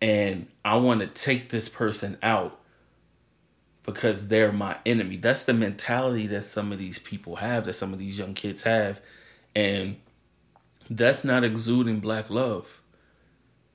And 0.00 0.48
I 0.64 0.76
want 0.76 1.00
to 1.00 1.06
take 1.06 1.48
this 1.48 1.68
person 1.68 2.18
out 2.22 2.60
because 3.84 4.28
they're 4.28 4.52
my 4.52 4.76
enemy. 4.84 5.16
That's 5.16 5.44
the 5.44 5.54
mentality 5.54 6.26
that 6.28 6.44
some 6.44 6.72
of 6.72 6.78
these 6.78 6.98
people 6.98 7.36
have, 7.36 7.64
that 7.64 7.72
some 7.72 7.92
of 7.92 7.98
these 7.98 8.18
young 8.18 8.34
kids 8.34 8.64
have. 8.64 9.00
And 9.54 9.96
that's 10.88 11.24
not 11.24 11.44
exuding 11.44 12.00
black 12.00 12.30
love. 12.30 12.80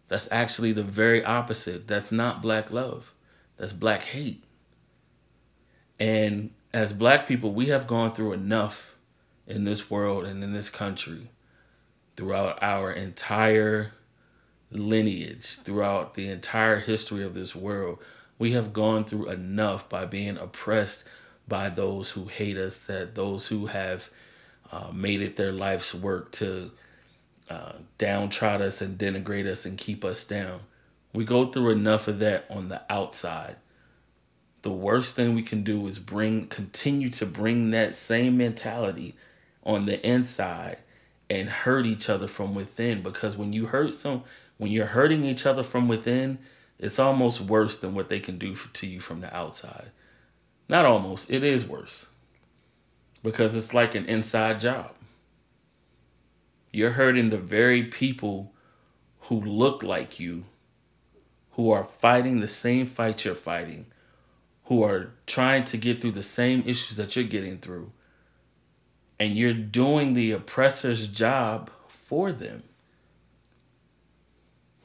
That's 0.08 0.28
actually 0.32 0.72
the 0.72 0.84
very 0.84 1.24
opposite. 1.24 1.88
That's 1.88 2.12
not 2.12 2.42
black 2.42 2.72
love. 2.72 3.14
That's 3.58 3.74
black 3.74 4.04
hate. 4.04 4.44
And 6.00 6.52
as 6.74 6.94
black 6.94 7.28
people, 7.28 7.54
we 7.54 7.68
have 7.68 7.88
gone 7.88 8.14
through 8.14 8.34
enough 8.34 8.96
in 9.48 9.64
this 9.64 9.90
world 9.90 10.26
and 10.26 10.44
in 10.44 10.54
this 10.54 10.70
country 10.70 11.30
throughout 12.16 12.62
our 12.62 12.92
entire 12.92 13.92
lineage, 14.72 15.60
throughout 15.60 16.14
the 16.16 16.30
entire 16.30 16.80
history 16.80 17.24
of 17.24 17.34
this 17.34 17.56
world. 17.56 18.00
We 18.40 18.54
have 18.54 18.74
gone 18.74 19.06
through 19.06 19.30
enough 19.30 19.88
by 19.88 20.06
being 20.06 20.38
oppressed 20.38 21.06
by 21.48 21.70
those 21.70 22.12
who 22.12 22.26
hate 22.26 22.58
us, 22.58 22.80
that 22.80 23.16
those 23.16 23.48
who 23.48 23.68
have 23.68 24.10
uh, 24.74 24.92
made 24.92 25.22
it 25.22 25.36
their 25.36 25.52
life's 25.52 25.94
work 25.94 26.32
to 26.32 26.72
uh, 27.48 27.74
downtrod 28.00 28.60
us 28.60 28.82
and 28.82 28.98
denigrate 28.98 29.46
us 29.46 29.66
and 29.66 29.78
keep 29.78 30.04
us 30.04 30.26
down. 30.26 30.62
We 31.14 31.26
go 31.26 31.46
through 31.46 31.70
enough 31.70 32.08
of 32.08 32.18
that 32.20 32.46
on 32.50 32.70
the 32.70 32.82
outside. 32.90 33.58
The 34.64 34.72
worst 34.72 35.16
thing 35.16 35.36
we 35.36 35.44
can 35.44 35.64
do 35.64 35.86
is 35.86 36.00
bring 36.00 36.48
continue 36.48 37.12
to 37.12 37.26
bring 37.28 37.70
that 37.70 37.96
same 37.96 38.36
mentality 38.36 39.16
on 39.64 39.86
the 39.86 40.04
inside 40.08 40.78
and 41.30 41.50
hurt 41.50 41.86
each 41.86 42.10
other 42.10 42.28
from 42.28 42.56
within 42.56 43.04
because 43.04 43.38
when 43.38 43.54
you 43.54 43.68
hurt 43.68 43.94
some 43.94 44.24
when 44.58 44.72
you're 44.72 44.88
hurting 44.88 45.24
each 45.24 45.46
other 45.46 45.64
from 45.64 45.88
within 45.88 46.40
it's 46.80 47.00
almost 47.00 47.42
worse 47.42 47.78
than 47.78 47.94
what 47.94 48.10
they 48.10 48.20
can 48.20 48.38
do 48.38 48.56
to 48.74 48.88
you 48.88 49.00
from 49.00 49.22
the 49.22 49.36
outside 49.36 49.92
not 50.68 50.86
almost 50.86 51.30
it 51.30 51.44
is 51.44 51.66
worse 51.66 52.08
because 53.24 53.56
it's 53.56 53.74
like 53.74 53.96
an 53.96 54.06
inside 54.06 54.60
job 54.60 54.92
you're 56.72 56.92
hurting 56.92 57.30
the 57.30 57.38
very 57.38 57.84
people 57.84 58.52
who 59.22 59.40
look 59.40 59.82
like 59.84 60.20
you 60.20 60.44
who 61.52 61.72
are 61.72 61.86
fighting 61.86 62.40
the 62.40 62.48
same 62.48 62.86
fight 62.86 63.26
you're 63.26 63.36
fighting 63.36 63.86
who 64.66 64.84
are 64.84 65.12
trying 65.28 65.64
to 65.66 65.78
get 65.78 66.02
through 66.02 66.12
the 66.12 66.24
same 66.24 66.64
issues 66.66 66.96
that 66.98 67.16
you're 67.16 67.26
getting 67.26 67.58
through 67.58 67.92
and 69.20 69.38
you're 69.38 69.54
doing 69.54 70.14
the 70.14 70.32
oppressor's 70.32 71.08
job 71.08 71.70
for 71.88 72.32
them. 72.32 72.64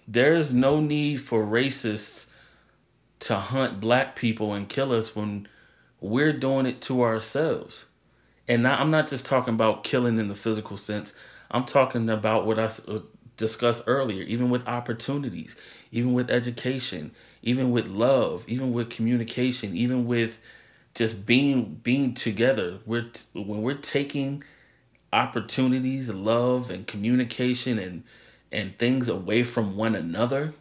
There's 0.06 0.54
no 0.54 0.80
need 0.80 1.20
for 1.20 1.44
racists 1.44 2.26
to 3.20 3.36
hunt 3.36 3.80
black 3.80 4.16
people 4.16 4.54
and 4.54 4.68
kill 4.68 4.92
us 4.92 5.14
when 5.14 5.48
we're 6.00 6.32
doing 6.32 6.66
it 6.66 6.80
to 6.82 7.02
ourselves. 7.02 7.86
And 8.48 8.66
I'm 8.66 8.90
not 8.90 9.08
just 9.08 9.26
talking 9.26 9.54
about 9.54 9.84
killing 9.84 10.18
in 10.18 10.28
the 10.28 10.34
physical 10.34 10.76
sense. 10.76 11.14
I'm 11.50 11.64
talking 11.64 12.08
about 12.08 12.46
what 12.46 12.58
I 12.58 12.70
uh, 12.88 13.00
discussed 13.36 13.84
earlier, 13.86 14.22
even 14.22 14.50
with 14.50 14.66
opportunities, 14.66 15.54
even 15.92 16.14
with 16.14 16.30
education, 16.30 17.12
even 17.42 17.70
with 17.70 17.86
love, 17.86 18.44
even 18.46 18.72
with 18.72 18.90
communication, 18.90 19.76
even 19.76 20.06
with 20.06 20.40
just 20.94 21.26
being 21.26 21.80
being 21.82 22.14
together. 22.14 22.78
We're 22.86 23.10
when 23.34 23.62
we're 23.62 23.74
taking 23.74 24.42
opportunities, 25.12 26.10
love 26.10 26.70
and 26.70 26.86
communication 26.86 27.78
and 27.78 28.02
and 28.50 28.78
things 28.78 29.08
away 29.08 29.42
from 29.42 29.76
one 29.76 29.94
another, 29.94 30.54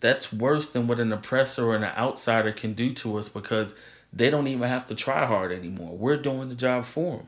that's 0.00 0.32
worse 0.32 0.70
than 0.70 0.86
what 0.88 0.98
an 0.98 1.12
oppressor 1.12 1.66
or 1.66 1.76
an 1.76 1.84
outsider 1.84 2.52
can 2.52 2.74
do 2.74 2.92
to 2.94 3.16
us 3.16 3.28
because 3.28 3.74
they 4.12 4.30
don't 4.30 4.48
even 4.48 4.68
have 4.68 4.86
to 4.88 4.94
try 4.94 5.26
hard 5.26 5.52
anymore. 5.52 5.96
We're 5.96 6.16
doing 6.16 6.48
the 6.48 6.54
job 6.54 6.84
for 6.84 7.18
them. 7.18 7.26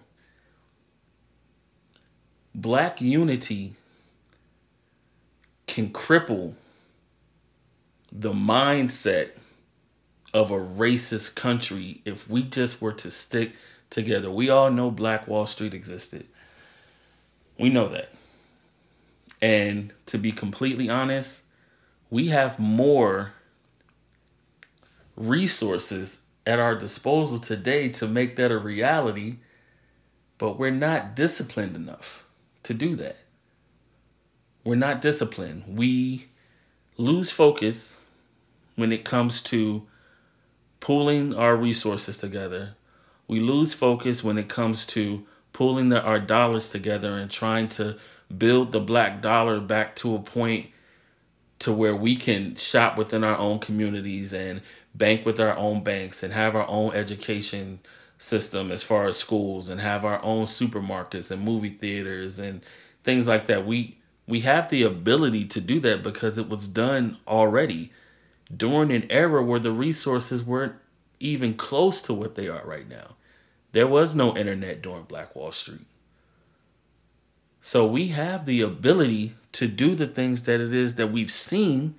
Black 2.54 3.00
unity 3.00 3.74
can 5.66 5.90
cripple 5.90 6.54
the 8.10 8.32
mindset 8.32 9.30
of 10.34 10.50
a 10.50 10.58
racist 10.58 11.34
country 11.34 12.02
if 12.04 12.28
we 12.28 12.42
just 12.42 12.80
were 12.82 12.92
to 12.92 13.10
stick 13.10 13.52
together. 13.90 14.30
We 14.30 14.50
all 14.50 14.70
know 14.70 14.90
Black 14.90 15.28
Wall 15.28 15.46
Street 15.46 15.72
existed. 15.72 16.26
We 17.58 17.68
know 17.68 17.88
that. 17.88 18.10
And 19.40 19.92
to 20.06 20.18
be 20.18 20.32
completely 20.32 20.88
honest, 20.88 21.42
we 22.10 22.28
have 22.28 22.58
more 22.58 23.32
resources 25.16 26.21
at 26.46 26.58
our 26.58 26.74
disposal 26.74 27.38
today 27.38 27.88
to 27.88 28.06
make 28.06 28.36
that 28.36 28.50
a 28.50 28.58
reality, 28.58 29.36
but 30.38 30.58
we're 30.58 30.70
not 30.70 31.14
disciplined 31.14 31.76
enough 31.76 32.24
to 32.64 32.74
do 32.74 32.96
that. 32.96 33.18
We're 34.64 34.74
not 34.76 35.02
disciplined. 35.02 35.64
We 35.66 36.28
lose 36.96 37.30
focus 37.30 37.96
when 38.76 38.92
it 38.92 39.04
comes 39.04 39.40
to 39.42 39.86
pooling 40.80 41.34
our 41.34 41.56
resources 41.56 42.18
together. 42.18 42.74
We 43.28 43.40
lose 43.40 43.74
focus 43.74 44.22
when 44.22 44.38
it 44.38 44.48
comes 44.48 44.84
to 44.86 45.24
pulling 45.52 45.90
the, 45.90 46.02
our 46.02 46.18
dollars 46.18 46.70
together 46.70 47.16
and 47.16 47.30
trying 47.30 47.68
to 47.70 47.96
build 48.36 48.72
the 48.72 48.80
black 48.80 49.20
dollar 49.20 49.60
back 49.60 49.94
to 49.96 50.14
a 50.14 50.18
point 50.18 50.66
to 51.58 51.72
where 51.72 51.94
we 51.94 52.16
can 52.16 52.56
shop 52.56 52.96
within 52.98 53.22
our 53.22 53.36
own 53.36 53.58
communities 53.58 54.32
and 54.32 54.60
bank 54.94 55.24
with 55.24 55.40
our 55.40 55.56
own 55.56 55.82
banks 55.82 56.22
and 56.22 56.32
have 56.32 56.54
our 56.54 56.68
own 56.68 56.94
education 56.94 57.80
system 58.18 58.70
as 58.70 58.82
far 58.82 59.06
as 59.06 59.16
schools 59.16 59.68
and 59.68 59.80
have 59.80 60.04
our 60.04 60.22
own 60.22 60.46
supermarkets 60.46 61.30
and 61.30 61.42
movie 61.42 61.70
theaters 61.70 62.38
and 62.38 62.62
things 63.04 63.26
like 63.26 63.46
that. 63.46 63.66
We 63.66 63.98
we 64.26 64.40
have 64.40 64.70
the 64.70 64.82
ability 64.82 65.46
to 65.46 65.60
do 65.60 65.80
that 65.80 66.02
because 66.02 66.38
it 66.38 66.48
was 66.48 66.68
done 66.68 67.18
already 67.26 67.92
during 68.54 68.92
an 68.92 69.10
era 69.10 69.42
where 69.42 69.58
the 69.58 69.72
resources 69.72 70.44
weren't 70.44 70.74
even 71.18 71.54
close 71.54 72.02
to 72.02 72.14
what 72.14 72.34
they 72.34 72.48
are 72.48 72.64
right 72.64 72.88
now. 72.88 73.16
There 73.72 73.86
was 73.86 74.14
no 74.14 74.36
internet 74.36 74.82
during 74.82 75.04
Black 75.04 75.34
Wall 75.34 75.52
Street. 75.52 75.86
So 77.60 77.86
we 77.86 78.08
have 78.08 78.44
the 78.44 78.60
ability 78.60 79.34
to 79.52 79.68
do 79.68 79.94
the 79.94 80.06
things 80.06 80.42
that 80.42 80.60
it 80.60 80.72
is 80.72 80.96
that 80.96 81.12
we've 81.12 81.30
seen, 81.30 81.94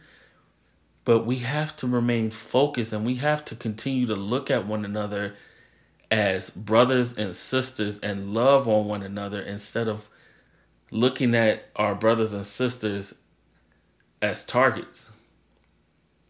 but 1.05 1.25
we 1.25 1.39
have 1.39 1.75
to 1.77 1.87
remain 1.87 2.29
focused 2.31 2.93
and 2.93 3.05
we 3.05 3.15
have 3.15 3.43
to 3.45 3.55
continue 3.55 4.05
to 4.07 4.15
look 4.15 4.49
at 4.49 4.65
one 4.67 4.85
another 4.85 5.35
as 6.09 6.49
brothers 6.51 7.17
and 7.17 7.35
sisters 7.35 7.99
and 7.99 8.33
love 8.33 8.67
on 8.67 8.85
one 8.85 9.03
another 9.03 9.41
instead 9.41 9.87
of 9.87 10.07
looking 10.91 11.33
at 11.35 11.65
our 11.75 11.95
brothers 11.95 12.33
and 12.33 12.45
sisters 12.45 13.15
as 14.21 14.45
targets, 14.45 15.09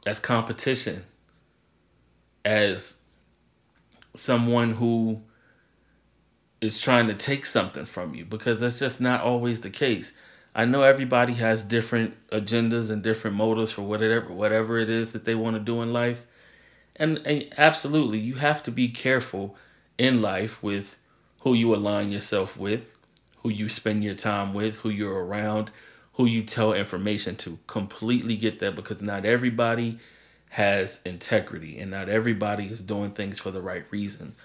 as 0.05 0.19
competition, 0.19 1.03
as 2.45 2.97
someone 4.15 4.73
who 4.73 5.21
is 6.61 6.79
trying 6.79 7.07
to 7.07 7.13
take 7.13 7.45
something 7.45 7.85
from 7.85 8.15
you 8.15 8.23
because 8.23 8.61
that's 8.61 8.79
just 8.79 9.01
not 9.01 9.21
always 9.21 9.61
the 9.61 9.69
case. 9.69 10.13
I 10.55 10.65
know 10.65 10.83
everybody 10.83 11.33
has 11.33 11.63
different 11.63 12.15
agendas 12.29 12.89
and 12.91 13.01
different 13.01 13.35
motives 13.35 13.71
for 13.71 13.81
whatever 13.81 14.31
whatever 14.33 14.77
it 14.77 14.89
is 14.89 15.11
that 15.13 15.25
they 15.25 15.35
want 15.35 15.55
to 15.55 15.59
do 15.59 15.81
in 15.81 15.91
life. 15.91 16.25
And, 16.95 17.25
and 17.25 17.51
absolutely, 17.57 18.19
you 18.19 18.35
have 18.35 18.61
to 18.63 18.71
be 18.71 18.89
careful 18.89 19.55
in 19.97 20.21
life 20.21 20.61
with 20.61 20.97
who 21.39 21.53
you 21.53 21.73
align 21.73 22.11
yourself 22.11 22.55
with, 22.55 22.95
who 23.41 23.49
you 23.49 23.67
spend 23.67 24.03
your 24.03 24.13
time 24.13 24.53
with, 24.53 24.77
who 24.77 24.89
you're 24.89 25.25
around, 25.25 25.71
who 26.13 26.25
you 26.25 26.43
tell 26.43 26.73
information 26.73 27.35
to. 27.37 27.57
Completely 27.65 28.35
get 28.37 28.59
that 28.59 28.75
because 28.75 29.01
not 29.01 29.25
everybody 29.25 29.97
has 30.49 31.01
integrity 31.03 31.79
and 31.79 31.89
not 31.89 32.09
everybody 32.09 32.67
is 32.67 32.81
doing 32.83 33.09
things 33.09 33.39
for 33.39 33.49
the 33.49 33.61
right 33.61 33.85
reason. 33.89 34.35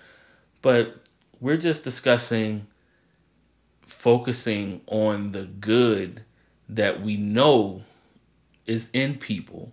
But 0.63 0.97
we're 1.39 1.59
just 1.59 1.85
discussing 1.85 2.67
focusing 3.89 4.83
on 4.87 5.33
the 5.33 5.45
good 5.45 6.23
that 6.69 7.01
we 7.01 7.17
know 7.17 7.83
is 8.67 8.91
in 8.93 9.15
people 9.15 9.73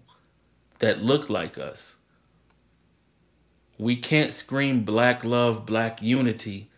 that 0.80 1.04
look 1.04 1.30
like 1.30 1.58
us. 1.58 1.98
We 3.78 3.98
can't 3.98 4.32
scream 4.32 4.84
black 4.84 5.26
love, 5.26 5.66
black 5.66 6.02
unity 6.02 6.70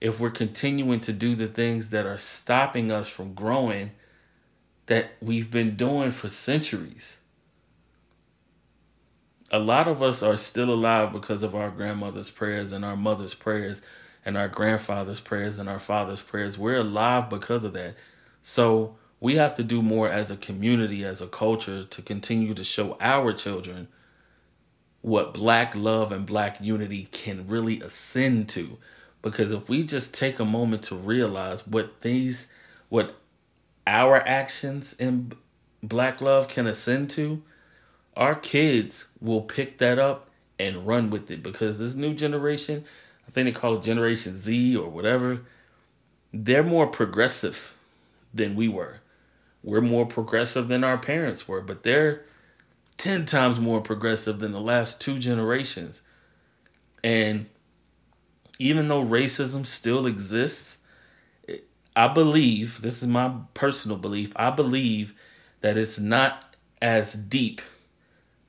if 0.00 0.20
we're 0.20 0.30
continuing 0.30 1.00
to 1.00 1.12
do 1.12 1.34
the 1.34 1.48
things 1.48 1.90
that 1.90 2.06
are 2.06 2.18
stopping 2.18 2.92
us 2.92 3.08
from 3.08 3.34
growing 3.34 3.90
that 4.86 5.12
we've 5.20 5.50
been 5.50 5.76
doing 5.76 6.12
for 6.12 6.28
centuries. 6.28 7.18
A 9.50 9.58
lot 9.58 9.88
of 9.88 10.02
us 10.02 10.22
are 10.22 10.36
still 10.36 10.72
alive 10.72 11.12
because 11.12 11.42
of 11.42 11.54
our 11.54 11.70
grandmother's 11.70 12.30
prayers 12.30 12.70
and 12.70 12.84
our 12.84 12.96
mother's 12.96 13.34
prayers 13.34 13.82
and 14.24 14.36
our 14.36 14.48
grandfather's 14.48 15.20
prayers 15.20 15.58
and 15.58 15.68
our 15.68 15.78
father's 15.78 16.22
prayers. 16.22 16.58
We're 16.58 16.78
alive 16.78 17.28
because 17.28 17.64
of 17.64 17.72
that. 17.74 17.94
So 18.42 18.96
we 19.20 19.36
have 19.36 19.54
to 19.56 19.62
do 19.62 19.82
more 19.82 20.08
as 20.08 20.30
a 20.30 20.36
community, 20.36 21.04
as 21.04 21.20
a 21.20 21.26
culture, 21.26 21.84
to 21.84 22.02
continue 22.02 22.54
to 22.54 22.64
show 22.64 22.96
our 23.00 23.32
children 23.32 23.88
what 25.02 25.34
black 25.34 25.74
love 25.74 26.12
and 26.12 26.24
black 26.24 26.60
unity 26.60 27.08
can 27.12 27.46
really 27.46 27.80
ascend 27.80 28.48
to. 28.50 28.78
Because 29.20 29.52
if 29.52 29.68
we 29.68 29.82
just 29.82 30.14
take 30.14 30.38
a 30.38 30.44
moment 30.44 30.82
to 30.84 30.94
realize 30.94 31.66
what 31.66 32.00
these, 32.00 32.46
what 32.88 33.16
our 33.86 34.16
actions 34.26 34.94
in 34.98 35.32
black 35.82 36.20
love 36.20 36.48
can 36.48 36.66
ascend 36.66 37.10
to, 37.10 37.42
our 38.16 38.34
kids 38.34 39.06
will 39.20 39.42
pick 39.42 39.78
that 39.78 39.98
up 39.98 40.30
and 40.58 40.86
run 40.86 41.10
with 41.10 41.30
it. 41.30 41.42
Because 41.42 41.78
this 41.78 41.94
new 41.94 42.14
generation, 42.14 42.84
I 43.26 43.30
think 43.30 43.46
they 43.46 43.52
call 43.52 43.76
it 43.76 43.82
Generation 43.82 44.36
Z 44.36 44.76
or 44.76 44.88
whatever. 44.88 45.42
They're 46.32 46.62
more 46.62 46.86
progressive 46.86 47.74
than 48.32 48.56
we 48.56 48.68
were. 48.68 49.00
We're 49.62 49.80
more 49.80 50.06
progressive 50.06 50.68
than 50.68 50.84
our 50.84 50.98
parents 50.98 51.48
were, 51.48 51.62
but 51.62 51.84
they're 51.84 52.22
10 52.98 53.24
times 53.24 53.58
more 53.58 53.80
progressive 53.80 54.38
than 54.38 54.52
the 54.52 54.60
last 54.60 55.00
two 55.00 55.18
generations. 55.18 56.02
And 57.02 57.46
even 58.58 58.88
though 58.88 59.04
racism 59.04 59.66
still 59.66 60.06
exists, 60.06 60.78
I 61.96 62.08
believe, 62.08 62.82
this 62.82 63.02
is 63.02 63.08
my 63.08 63.32
personal 63.54 63.96
belief, 63.96 64.32
I 64.36 64.50
believe 64.50 65.14
that 65.60 65.76
it's 65.76 65.98
not 65.98 66.56
as 66.82 67.14
deep 67.14 67.60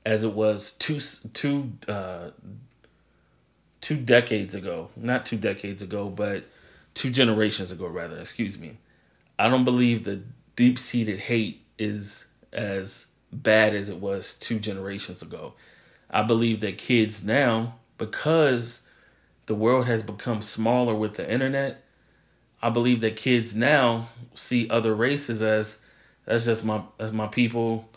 as 0.04 0.22
it 0.22 0.32
was 0.32 0.72
two, 0.72 1.00
two 1.32 1.72
uh, 1.88 2.30
two 3.80 3.96
decades 3.96 4.54
ago, 4.54 4.90
not 4.96 5.26
two 5.26 5.36
decades 5.36 5.82
ago, 5.82 6.08
but 6.08 6.44
two 6.94 7.10
generations 7.10 7.70
ago, 7.70 7.86
rather, 7.86 8.18
excuse 8.18 8.58
me. 8.58 8.78
I 9.38 9.48
don't 9.48 9.64
believe 9.64 10.04
the 10.04 10.22
deep 10.56 10.78
seated 10.78 11.20
hate 11.20 11.62
is 11.78 12.26
as 12.52 13.06
bad 13.32 13.74
as 13.74 13.88
it 13.88 13.98
was 13.98 14.34
two 14.34 14.58
generations 14.58 15.22
ago. 15.22 15.54
I 16.10 16.22
believe 16.22 16.60
that 16.60 16.78
kids 16.78 17.24
now, 17.24 17.76
because 17.98 18.82
the 19.46 19.54
world 19.54 19.86
has 19.86 20.02
become 20.02 20.42
smaller 20.42 20.94
with 20.94 21.14
the 21.14 21.30
internet, 21.30 21.82
I 22.62 22.70
believe 22.70 23.00
that 23.02 23.16
kids 23.16 23.54
now 23.54 24.08
see 24.34 24.68
other 24.70 24.94
races 24.94 25.42
as 25.42 25.78
that's 26.24 26.46
just 26.46 26.64
my 26.64 26.82
that's 26.98 27.12
my 27.12 27.26
people 27.28 27.88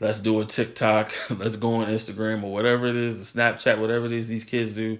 let's 0.00 0.18
do 0.18 0.40
a 0.40 0.44
TikTok, 0.44 1.12
let's 1.30 1.56
go 1.56 1.74
on 1.74 1.88
Instagram 1.88 2.42
or 2.42 2.52
whatever 2.52 2.86
it 2.86 2.96
is, 2.96 3.32
Snapchat, 3.32 3.78
whatever 3.78 4.06
it 4.06 4.12
is 4.12 4.28
these 4.28 4.44
kids 4.44 4.74
do. 4.74 4.98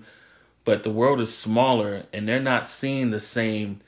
But 0.64 0.82
the 0.82 0.90
world 0.90 1.20
is 1.20 1.36
smaller 1.36 2.04
and 2.12 2.28
they're 2.28 2.40
not 2.40 2.68
seeing 2.68 3.10
the 3.10 3.20
same 3.20 3.80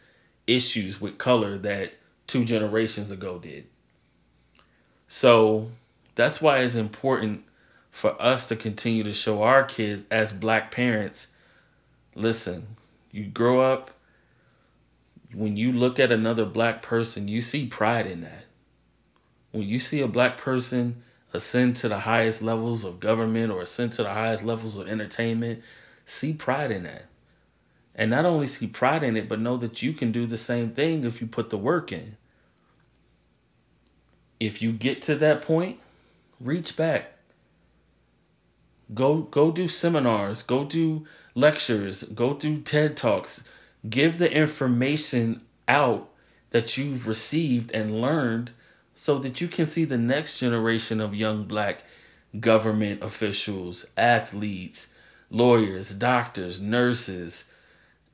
issues 0.46 1.00
with 1.00 1.18
color 1.18 1.58
that 1.58 1.92
two 2.26 2.44
generations 2.44 3.10
ago 3.10 3.38
did. 3.38 3.66
So 5.06 5.70
that's 6.14 6.40
why 6.40 6.58
it's 6.58 6.74
important 6.74 7.44
for 7.90 8.20
us 8.20 8.48
to 8.48 8.56
continue 8.56 9.04
to 9.04 9.12
show 9.12 9.42
our 9.42 9.64
kids 9.64 10.04
as 10.10 10.32
black 10.32 10.70
parents 10.70 11.28
listen, 12.14 12.76
you 13.10 13.24
grow 13.24 13.60
up, 13.60 13.90
when 15.34 15.56
you 15.56 15.72
look 15.72 15.98
at 15.98 16.12
another 16.12 16.44
black 16.44 16.82
person, 16.82 17.28
you 17.28 17.40
see 17.40 17.66
pride 17.66 18.06
in 18.06 18.22
that. 18.22 18.41
When 19.52 19.62
you 19.62 19.78
see 19.78 20.00
a 20.00 20.08
black 20.08 20.38
person 20.38 21.02
ascend 21.32 21.76
to 21.76 21.88
the 21.88 22.00
highest 22.00 22.42
levels 22.42 22.84
of 22.84 23.00
government 23.00 23.52
or 23.52 23.62
ascend 23.62 23.92
to 23.92 24.02
the 24.02 24.12
highest 24.12 24.42
levels 24.42 24.76
of 24.76 24.88
entertainment, 24.88 25.62
see 26.04 26.32
pride 26.32 26.70
in 26.70 26.82
that. 26.84 27.06
And 27.94 28.10
not 28.10 28.24
only 28.24 28.46
see 28.46 28.66
pride 28.66 29.02
in 29.02 29.16
it, 29.16 29.28
but 29.28 29.40
know 29.40 29.58
that 29.58 29.82
you 29.82 29.92
can 29.92 30.10
do 30.10 30.26
the 30.26 30.38
same 30.38 30.70
thing 30.70 31.04
if 31.04 31.20
you 31.20 31.26
put 31.26 31.50
the 31.50 31.58
work 31.58 31.92
in. 31.92 32.16
If 34.40 34.62
you 34.62 34.72
get 34.72 35.02
to 35.02 35.14
that 35.16 35.42
point, 35.42 35.78
reach 36.40 36.76
back. 36.76 37.12
Go 38.94 39.18
go 39.18 39.52
do 39.52 39.68
seminars, 39.68 40.42
go 40.42 40.64
do 40.64 41.06
lectures, 41.34 42.02
go 42.02 42.34
do 42.34 42.60
TED 42.60 42.96
Talks. 42.96 43.44
Give 43.88 44.18
the 44.18 44.30
information 44.30 45.42
out 45.68 46.08
that 46.50 46.76
you've 46.76 47.06
received 47.06 47.70
and 47.72 48.00
learned 48.00 48.50
so 48.94 49.18
that 49.18 49.40
you 49.40 49.48
can 49.48 49.66
see 49.66 49.84
the 49.84 49.98
next 49.98 50.38
generation 50.38 51.00
of 51.00 51.14
young 51.14 51.44
black 51.44 51.84
government 52.38 53.02
officials, 53.02 53.86
athletes, 53.96 54.88
lawyers, 55.30 55.94
doctors, 55.94 56.60
nurses, 56.60 57.44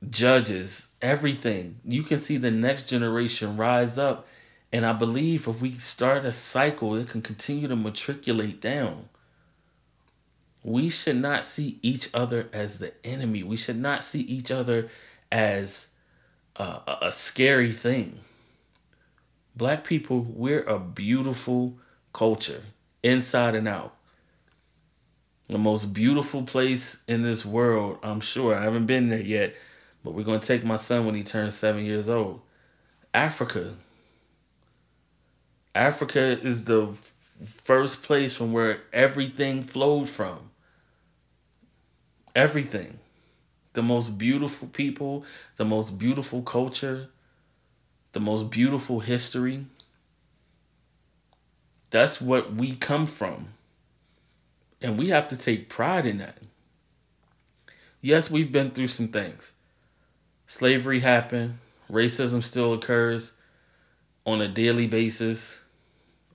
judges, 0.08 0.88
everything. 1.02 1.80
You 1.84 2.02
can 2.02 2.18
see 2.18 2.36
the 2.36 2.50
next 2.50 2.88
generation 2.88 3.56
rise 3.56 3.98
up. 3.98 4.26
And 4.72 4.84
I 4.84 4.92
believe 4.92 5.48
if 5.48 5.60
we 5.60 5.78
start 5.78 6.24
a 6.24 6.32
cycle, 6.32 6.94
it 6.94 7.08
can 7.08 7.22
continue 7.22 7.68
to 7.68 7.76
matriculate 7.76 8.60
down. 8.60 9.08
We 10.62 10.90
should 10.90 11.16
not 11.16 11.44
see 11.44 11.78
each 11.82 12.10
other 12.12 12.48
as 12.52 12.78
the 12.78 12.92
enemy. 13.04 13.42
We 13.42 13.56
should 13.56 13.78
not 13.78 14.04
see 14.04 14.20
each 14.20 14.50
other 14.50 14.90
as 15.32 15.88
a, 16.56 16.98
a 17.02 17.12
scary 17.12 17.72
thing. 17.72 18.20
Black 19.58 19.82
people, 19.82 20.20
we're 20.20 20.62
a 20.62 20.78
beautiful 20.78 21.76
culture, 22.12 22.62
inside 23.02 23.56
and 23.56 23.66
out. 23.66 23.92
The 25.48 25.58
most 25.58 25.92
beautiful 25.92 26.44
place 26.44 26.98
in 27.08 27.22
this 27.22 27.44
world, 27.44 27.98
I'm 28.04 28.20
sure. 28.20 28.54
I 28.54 28.62
haven't 28.62 28.86
been 28.86 29.08
there 29.08 29.20
yet, 29.20 29.56
but 30.04 30.14
we're 30.14 30.22
going 30.22 30.38
to 30.38 30.46
take 30.46 30.62
my 30.62 30.76
son 30.76 31.06
when 31.06 31.16
he 31.16 31.24
turns 31.24 31.56
seven 31.56 31.84
years 31.84 32.08
old. 32.08 32.40
Africa. 33.12 33.74
Africa 35.74 36.38
is 36.40 36.62
the 36.62 36.94
first 37.44 38.04
place 38.04 38.36
from 38.36 38.52
where 38.52 38.82
everything 38.92 39.64
flowed 39.64 40.08
from. 40.08 40.50
Everything. 42.36 43.00
The 43.72 43.82
most 43.82 44.18
beautiful 44.18 44.68
people, 44.68 45.24
the 45.56 45.64
most 45.64 45.98
beautiful 45.98 46.42
culture, 46.42 47.08
the 48.12 48.20
most 48.20 48.50
beautiful 48.50 49.00
history. 49.00 49.66
That's 51.90 52.20
what 52.20 52.54
we 52.54 52.74
come 52.74 53.06
from. 53.06 53.48
And 54.80 54.98
we 54.98 55.08
have 55.08 55.28
to 55.28 55.36
take 55.36 55.68
pride 55.68 56.06
in 56.06 56.18
that. 56.18 56.38
Yes, 58.00 58.30
we've 58.30 58.52
been 58.52 58.70
through 58.70 58.88
some 58.88 59.08
things. 59.08 59.52
Slavery 60.46 61.00
happened, 61.00 61.58
racism 61.90 62.42
still 62.42 62.72
occurs 62.72 63.32
on 64.24 64.40
a 64.40 64.48
daily 64.48 64.86
basis. 64.86 65.58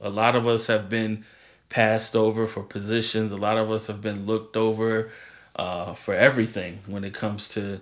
A 0.02 0.10
lot 0.10 0.36
of 0.36 0.48
us 0.48 0.68
have 0.68 0.90
been 0.90 1.26
passed 1.70 2.16
over 2.16 2.46
for 2.46 2.64
positions, 2.64 3.32
a 3.32 3.38
lot 3.38 3.58
of 3.58 3.72
us 3.72 3.88
have 3.88 4.02
been 4.02 4.26
looked 4.26 4.58
over 4.58 5.12
uh, 5.56 5.94
for 5.94 6.14
everything 6.14 6.80
when 6.86 7.04
it 7.04 7.14
comes 7.14 7.50
to 7.50 7.82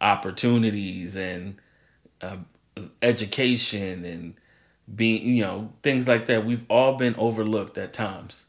opportunities 0.00 1.16
and 1.16 1.56
uh, 2.20 2.36
education 3.02 4.04
and 4.04 4.34
being, 4.92 5.34
you 5.34 5.42
know, 5.42 5.72
things 5.82 6.08
like 6.08 6.26
that. 6.26 6.44
We've 6.44 6.64
all 6.68 6.94
been 6.94 7.14
overlooked 7.16 7.78
at 7.78 7.92
times. 7.92 8.46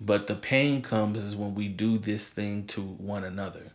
But 0.00 0.26
the 0.26 0.34
pain 0.34 0.82
comes 0.82 1.18
is 1.18 1.34
when 1.34 1.54
we 1.54 1.68
do 1.68 1.98
this 1.98 2.28
thing 2.28 2.66
to 2.68 2.80
one 2.80 3.24
another. 3.24 3.72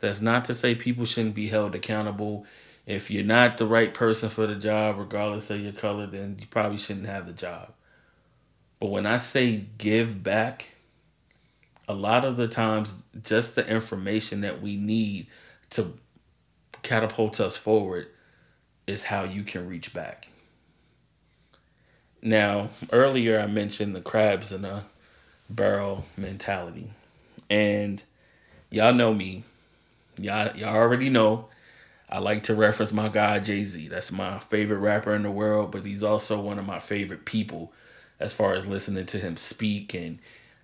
That's 0.00 0.20
not 0.20 0.44
to 0.46 0.54
say 0.54 0.74
people 0.74 1.06
shouldn't 1.06 1.34
be 1.34 1.48
held 1.48 1.74
accountable. 1.74 2.44
If 2.84 3.10
you're 3.10 3.24
not 3.24 3.56
the 3.56 3.66
right 3.66 3.94
person 3.94 4.28
for 4.28 4.46
the 4.46 4.54
job, 4.54 4.98
regardless 4.98 5.50
of 5.50 5.60
your 5.60 5.72
color, 5.72 6.06
then 6.06 6.36
you 6.38 6.46
probably 6.46 6.78
shouldn't 6.78 7.06
have 7.06 7.26
the 7.26 7.32
job. 7.32 7.72
But 8.78 8.88
when 8.88 9.06
I 9.06 9.16
say 9.16 9.64
give 9.78 10.22
back, 10.22 10.66
a 11.88 11.94
lot 11.94 12.24
of 12.24 12.36
the 12.36 12.48
times, 12.48 13.02
just 13.22 13.54
the 13.54 13.66
information 13.66 14.42
that 14.42 14.60
we 14.60 14.76
need 14.76 15.28
to 15.70 15.94
catapult 16.82 17.40
us 17.40 17.56
forward 17.56 18.08
is 18.86 19.04
how 19.04 19.24
you 19.24 19.42
can 19.42 19.68
reach 19.68 19.92
back. 19.92 20.28
Now, 22.22 22.70
earlier 22.92 23.38
I 23.38 23.46
mentioned 23.46 23.94
the 23.94 24.00
crabs 24.00 24.52
in 24.52 24.64
a 24.64 24.84
barrel 25.48 26.04
mentality. 26.16 26.90
And 27.48 28.02
y'all 28.70 28.94
know 28.94 29.14
me. 29.14 29.44
Y'all 30.18 30.56
y'all 30.56 30.74
already 30.74 31.10
know 31.10 31.48
I 32.08 32.18
like 32.18 32.44
to 32.44 32.54
reference 32.54 32.92
my 32.92 33.08
guy 33.08 33.38
Jay-Z. 33.40 33.88
That's 33.88 34.12
my 34.12 34.38
favorite 34.38 34.78
rapper 34.78 35.14
in 35.14 35.22
the 35.22 35.30
world, 35.30 35.72
but 35.72 35.84
he's 35.84 36.02
also 36.02 36.40
one 36.40 36.58
of 36.58 36.66
my 36.66 36.78
favorite 36.78 37.24
people 37.24 37.72
as 38.18 38.32
far 38.32 38.54
as 38.54 38.66
listening 38.66 39.06
to 39.06 39.18
him 39.18 39.36
speak 39.36 39.94
and 39.94 40.18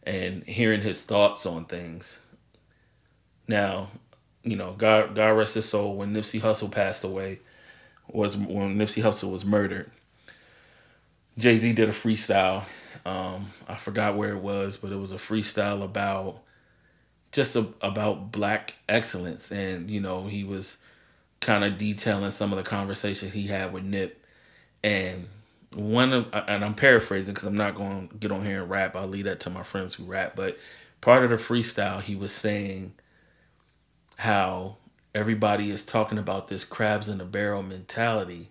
and 0.04 0.42
hearing 0.44 0.80
his 0.80 1.04
thoughts 1.04 1.46
on 1.46 1.64
things. 1.64 2.18
Now, 3.46 3.90
you 4.42 4.56
know, 4.56 4.74
God 4.76 5.14
God 5.14 5.30
rest 5.30 5.54
his 5.54 5.68
soul 5.68 5.96
when 5.96 6.14
Nipsey 6.14 6.40
Hussle 6.40 6.70
passed 6.70 7.04
away 7.04 7.40
was 8.14 8.36
when 8.36 8.76
Nipsey 8.76 9.02
Hussle 9.02 9.30
was 9.30 9.44
murdered. 9.44 9.90
Jay 11.38 11.56
Z 11.56 11.72
did 11.72 11.88
a 11.88 11.92
freestyle. 11.92 12.64
Um, 13.04 13.50
I 13.66 13.76
forgot 13.76 14.16
where 14.16 14.32
it 14.32 14.42
was, 14.42 14.76
but 14.76 14.92
it 14.92 14.96
was 14.96 15.12
a 15.12 15.16
freestyle 15.16 15.82
about 15.82 16.40
just 17.32 17.56
a, 17.56 17.66
about 17.80 18.30
black 18.30 18.74
excellence, 18.88 19.50
and 19.50 19.90
you 19.90 20.00
know 20.00 20.26
he 20.26 20.44
was 20.44 20.78
kind 21.40 21.64
of 21.64 21.78
detailing 21.78 22.30
some 22.30 22.52
of 22.52 22.58
the 22.58 22.64
conversations 22.64 23.32
he 23.32 23.46
had 23.48 23.72
with 23.72 23.84
Nip, 23.84 24.24
and 24.84 25.26
one 25.74 26.12
of 26.12 26.26
and 26.32 26.64
I'm 26.64 26.74
paraphrasing 26.74 27.34
because 27.34 27.48
I'm 27.48 27.56
not 27.56 27.74
going 27.74 28.08
to 28.08 28.14
get 28.16 28.30
on 28.30 28.44
here 28.44 28.62
and 28.62 28.70
rap. 28.70 28.94
I'll 28.94 29.08
leave 29.08 29.24
that 29.24 29.40
to 29.40 29.50
my 29.50 29.62
friends 29.62 29.94
who 29.94 30.04
rap. 30.04 30.36
But 30.36 30.58
part 31.00 31.24
of 31.24 31.30
the 31.30 31.36
freestyle, 31.36 32.00
he 32.00 32.14
was 32.14 32.32
saying 32.32 32.92
how 34.16 34.76
everybody 35.14 35.70
is 35.70 35.84
talking 35.84 36.18
about 36.18 36.48
this 36.48 36.64
crabs 36.64 37.08
in 37.08 37.20
a 37.20 37.24
barrel 37.24 37.62
mentality, 37.62 38.50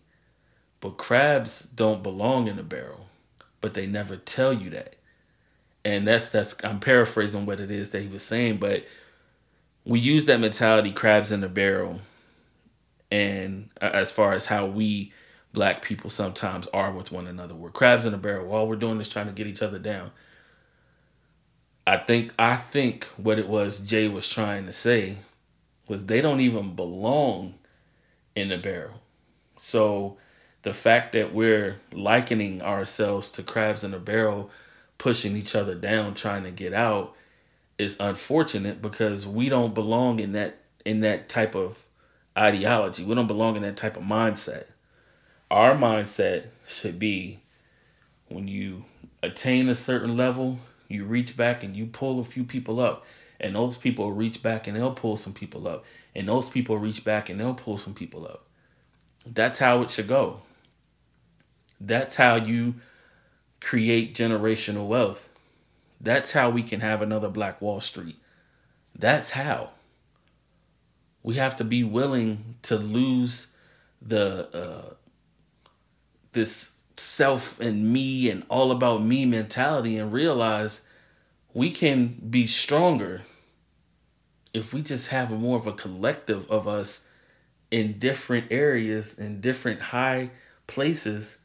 but 0.80 0.98
crabs 0.98 1.62
don't 1.62 2.04
belong 2.04 2.48
in 2.48 2.60
a 2.60 2.64
barrel, 2.64 3.08
but 3.62 3.74
they 3.74 3.88
never 3.88 4.18
tell 4.18 4.54
you 4.54 4.70
that. 4.72 4.96
And 5.84 6.08
that's 6.08 6.30
that's 6.30 6.56
I'm 6.64 6.80
paraphrasing 6.80 7.46
what 7.46 7.60
it 7.60 7.72
is 7.72 7.90
that 7.92 8.02
he 8.02 8.08
was 8.08 8.24
saying, 8.24 8.58
but 8.58 8.86
we 9.84 10.00
use 10.00 10.26
that 10.26 10.40
mentality 10.40 10.92
crabs 10.92 11.32
in 11.32 11.44
a 11.44 11.50
barrel 11.50 12.02
and 13.10 13.70
uh, 13.82 13.90
as 13.94 14.12
far 14.12 14.34
as 14.34 14.46
how 14.46 14.66
we 14.66 15.12
black 15.54 15.82
people 15.82 16.10
sometimes 16.10 16.68
are 16.68 16.92
with 16.92 17.12
one 17.12 17.28
another. 17.28 17.56
We're 17.56 17.72
crabs 17.72 18.06
in 18.06 18.14
a 18.14 18.18
barrel. 18.18 18.54
All 18.54 18.68
we're 18.68 18.76
doing 18.76 19.02
is 19.02 19.10
trying 19.10 19.28
to 19.28 19.34
get 19.34 19.48
each 19.48 19.62
other 19.62 19.80
down. 19.80 20.12
I 21.86 21.98
think 21.98 22.34
I 22.38 22.58
think 22.58 23.06
what 23.18 23.40
it 23.40 23.48
was 23.50 23.80
Jay 23.80 24.08
was 24.08 24.30
trying 24.30 24.68
to 24.68 24.74
say 24.74 25.18
was 25.92 26.06
they 26.06 26.22
don't 26.22 26.40
even 26.40 26.74
belong 26.74 27.54
in 28.34 28.48
the 28.48 28.58
barrel. 28.58 29.02
So 29.58 30.16
the 30.64 30.74
fact 30.74 31.12
that 31.12 31.34
we're 31.34 31.80
likening 31.92 32.62
ourselves 32.62 33.30
to 33.32 33.44
crabs 33.44 33.84
in 33.84 33.94
a 33.94 34.00
barrel, 34.00 34.50
pushing 34.98 35.36
each 35.36 35.54
other 35.54 35.76
down, 35.76 36.14
trying 36.14 36.46
to 36.46 36.52
get 36.52 36.72
out, 36.72 37.14
is 37.78 37.98
unfortunate 38.00 38.82
because 38.82 39.28
we 39.28 39.50
don't 39.50 39.74
belong 39.74 40.22
in 40.22 40.32
that 40.32 40.60
in 40.86 41.02
that 41.02 41.28
type 41.28 41.56
of 41.56 41.80
ideology. 42.38 43.04
We 43.04 43.14
don't 43.14 43.28
belong 43.28 43.58
in 43.58 43.64
that 43.64 43.76
type 43.76 43.98
of 43.98 44.04
mindset. 44.04 44.68
Our 45.52 45.76
mindset 45.76 46.46
should 46.66 47.00
be 47.00 47.42
when 48.30 48.48
you 48.48 48.86
attain 49.22 49.68
a 49.68 49.76
certain 49.76 50.16
level, 50.16 50.60
you 50.88 51.04
reach 51.04 51.36
back 51.36 51.66
and 51.66 51.76
you 51.76 51.86
pull 51.86 52.22
a 52.22 52.24
few 52.24 52.46
people 52.46 52.80
up 52.80 53.06
and 53.42 53.56
those 53.56 53.76
people 53.76 54.14
reach 54.14 54.42
back 54.42 54.68
and 54.68 54.78
they'll 54.78 54.94
pull 54.94 55.18
some 55.18 55.34
people 55.34 55.68
up, 55.68 55.84
and 56.16 56.30
those 56.30 56.50
people 56.50 56.78
reach 56.78 57.04
back 57.04 57.28
and 57.28 57.40
they'll 57.40 57.54
pull 57.54 57.78
some 57.78 57.94
people 57.94 58.26
up. 58.26 58.46
That's 59.26 59.60
how 59.60 59.82
it 59.82 59.92
should 59.92 60.08
go. 60.08 60.42
That's 61.80 62.16
how 62.16 62.36
you 62.36 62.76
create 63.60 64.16
generational 64.16 64.88
wealth. 64.88 65.28
That's 66.00 66.32
how 66.32 66.50
we 66.50 66.64
can 66.64 66.80
have 66.80 67.02
another 67.02 67.30
Black 67.30 67.62
Wall 67.62 67.82
Street. 67.82 68.18
That's 68.96 69.32
how. 69.32 69.72
We 71.24 71.36
have 71.36 71.58
to 71.58 71.64
be 71.64 71.84
willing 71.84 72.56
to 72.64 72.76
lose 72.78 73.48
the 74.02 74.48
uh, 74.56 74.94
this 76.34 76.72
self 76.98 77.60
and 77.60 77.92
me 77.92 78.30
and 78.30 78.44
all 78.50 78.72
about 78.72 79.04
me 79.04 79.26
mentality 79.26 79.98
and 79.98 80.12
realize 80.12 80.82
we 81.54 81.72
can 81.72 82.20
be 82.30 82.48
stronger 82.48 83.22
if 84.54 84.74
we 84.74 84.82
just 84.82 85.08
have 85.08 85.32
more 85.32 85.58
of 85.58 85.68
a 85.68 85.74
collective 85.74 86.50
of 86.50 86.68
us 86.68 87.04
in 87.72 87.98
different 87.98 88.52
areas 88.52 89.18
in 89.18 89.40
different 89.40 89.82
high 89.82 90.30
places 90.68 91.38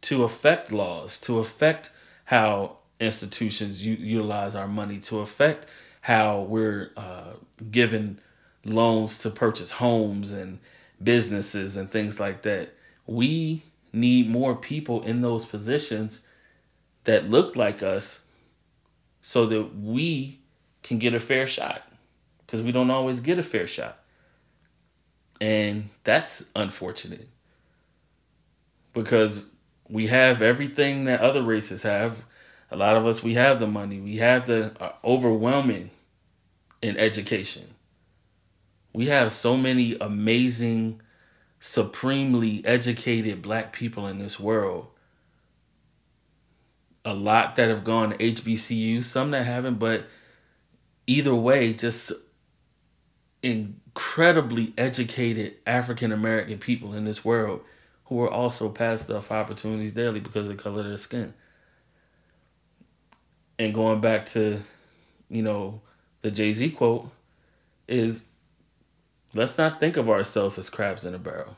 to 0.00 0.24
affect 0.24 0.72
laws, 0.72 1.20
to 1.20 1.38
affect 1.38 1.92
how 2.24 2.78
institutions 2.98 3.84
u- 3.84 3.94
utilize 3.94 4.54
our 4.54 4.66
money, 4.66 4.98
to 4.98 5.20
affect 5.20 5.66
how 6.00 6.40
we're 6.40 6.90
uh, 6.96 7.34
given 7.70 8.18
loans 8.64 9.18
to 9.18 9.30
purchase 9.30 9.72
homes 9.72 10.32
and 10.32 10.58
businesses 11.02 11.76
and 11.76 11.90
things 11.90 12.18
like 12.18 12.42
that. 12.42 12.74
We 13.06 13.62
need 13.92 14.28
more 14.28 14.56
people 14.56 15.02
in 15.02 15.20
those 15.20 15.44
positions 15.44 16.22
that 17.04 17.28
look 17.28 17.54
like 17.56 17.82
us 17.82 18.22
so 19.20 19.46
that 19.46 19.76
we 19.76 20.40
can 20.82 20.98
get 20.98 21.14
a 21.14 21.20
fair 21.20 21.46
shot 21.46 21.82
because 22.52 22.62
we 22.62 22.70
don't 22.70 22.90
always 22.90 23.20
get 23.20 23.38
a 23.38 23.42
fair 23.42 23.66
shot. 23.66 23.98
And 25.40 25.88
that's 26.04 26.44
unfortunate 26.54 27.30
because 28.92 29.46
we 29.88 30.08
have 30.08 30.42
everything 30.42 31.04
that 31.04 31.20
other 31.20 31.42
races 31.42 31.82
have. 31.82 32.24
A 32.70 32.76
lot 32.76 32.94
of 32.94 33.06
us, 33.06 33.22
we 33.22 33.34
have 33.34 33.58
the 33.58 33.66
money, 33.66 34.00
we 34.00 34.18
have 34.18 34.46
the 34.46 34.76
uh, 34.78 34.92
overwhelming 35.02 35.92
in 36.82 36.98
education. 36.98 37.74
We 38.92 39.06
have 39.06 39.32
so 39.32 39.56
many 39.56 39.96
amazing, 39.98 41.00
supremely 41.58 42.62
educated 42.66 43.40
black 43.40 43.72
people 43.72 44.06
in 44.06 44.18
this 44.18 44.38
world. 44.38 44.88
A 47.02 47.14
lot 47.14 47.56
that 47.56 47.70
have 47.70 47.82
gone 47.82 48.10
to 48.10 48.18
HBCU, 48.18 49.02
some 49.02 49.30
that 49.30 49.46
haven't, 49.46 49.78
but 49.78 50.04
either 51.06 51.34
way, 51.34 51.72
just 51.72 52.12
incredibly 53.42 54.72
educated 54.78 55.56
African 55.66 56.12
American 56.12 56.58
people 56.58 56.94
in 56.94 57.04
this 57.04 57.24
world 57.24 57.62
who 58.04 58.20
are 58.20 58.30
also 58.30 58.68
passed 58.68 59.10
up 59.10 59.30
opportunities 59.30 59.94
daily 59.94 60.20
because 60.20 60.46
of 60.46 60.56
the 60.56 60.62
color 60.62 60.80
of 60.80 60.86
their 60.86 60.96
skin. 60.96 61.34
And 63.58 63.74
going 63.74 64.00
back 64.00 64.26
to, 64.26 64.60
you 65.28 65.42
know, 65.42 65.80
the 66.22 66.30
Jay 66.30 66.52
Z 66.52 66.70
quote 66.70 67.10
is 67.88 68.24
let's 69.34 69.58
not 69.58 69.80
think 69.80 69.96
of 69.96 70.08
ourselves 70.08 70.58
as 70.58 70.70
crabs 70.70 71.04
in 71.04 71.14
a 71.14 71.18
barrel. 71.18 71.56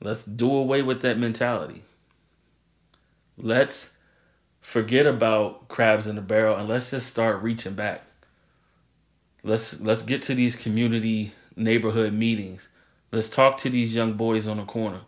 Let's 0.00 0.24
do 0.24 0.52
away 0.52 0.82
with 0.82 1.02
that 1.02 1.18
mentality. 1.18 1.82
Let's 3.38 3.94
forget 4.60 5.06
about 5.06 5.68
crabs 5.68 6.06
in 6.06 6.18
a 6.18 6.22
barrel 6.22 6.56
and 6.56 6.68
let's 6.68 6.90
just 6.90 7.08
start 7.08 7.42
reaching 7.42 7.74
back. 7.74 8.05
Let's 9.46 9.80
let's 9.80 10.02
get 10.02 10.22
to 10.22 10.34
these 10.34 10.56
community 10.56 11.32
neighborhood 11.54 12.12
meetings. 12.12 12.68
Let's 13.12 13.28
talk 13.28 13.58
to 13.58 13.70
these 13.70 13.94
young 13.94 14.14
boys 14.14 14.48
on 14.48 14.56
the 14.56 14.64
corner. 14.64 15.02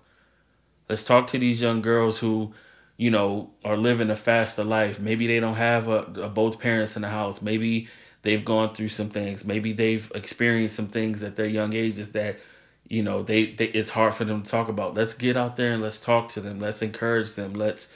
Let's 0.88 1.02
talk 1.02 1.26
to 1.28 1.38
these 1.40 1.60
young 1.60 1.82
girls 1.82 2.20
who, 2.20 2.54
you 2.96 3.10
know, 3.10 3.50
are 3.64 3.76
living 3.76 4.10
a 4.10 4.16
faster 4.16 4.62
life. 4.62 5.00
Maybe 5.00 5.26
they 5.26 5.40
don't 5.40 5.56
have 5.56 5.88
a, 5.88 6.04
a 6.22 6.28
both 6.28 6.60
parents 6.60 6.94
in 6.94 7.02
the 7.02 7.08
house. 7.08 7.42
Maybe 7.42 7.88
they've 8.22 8.44
gone 8.44 8.74
through 8.74 8.90
some 8.90 9.10
things. 9.10 9.44
Maybe 9.44 9.72
they've 9.72 10.10
experienced 10.14 10.76
some 10.76 10.86
things 10.86 11.24
at 11.24 11.34
their 11.34 11.46
young 11.46 11.74
ages 11.74 12.12
that, 12.12 12.38
you 12.86 13.02
know, 13.02 13.24
they, 13.24 13.46
they 13.46 13.66
it's 13.66 13.90
hard 13.90 14.14
for 14.14 14.24
them 14.24 14.44
to 14.44 14.50
talk 14.50 14.68
about. 14.68 14.94
Let's 14.94 15.14
get 15.14 15.36
out 15.36 15.56
there 15.56 15.72
and 15.72 15.82
let's 15.82 15.98
talk 15.98 16.28
to 16.30 16.40
them. 16.40 16.60
Let's 16.60 16.80
encourage 16.80 17.34
them. 17.34 17.54
Let's 17.54 17.90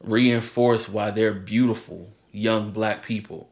reinforce 0.00 0.90
why 0.90 1.10
they're 1.10 1.32
beautiful 1.32 2.10
young 2.32 2.70
black 2.70 3.02
people. 3.02 3.48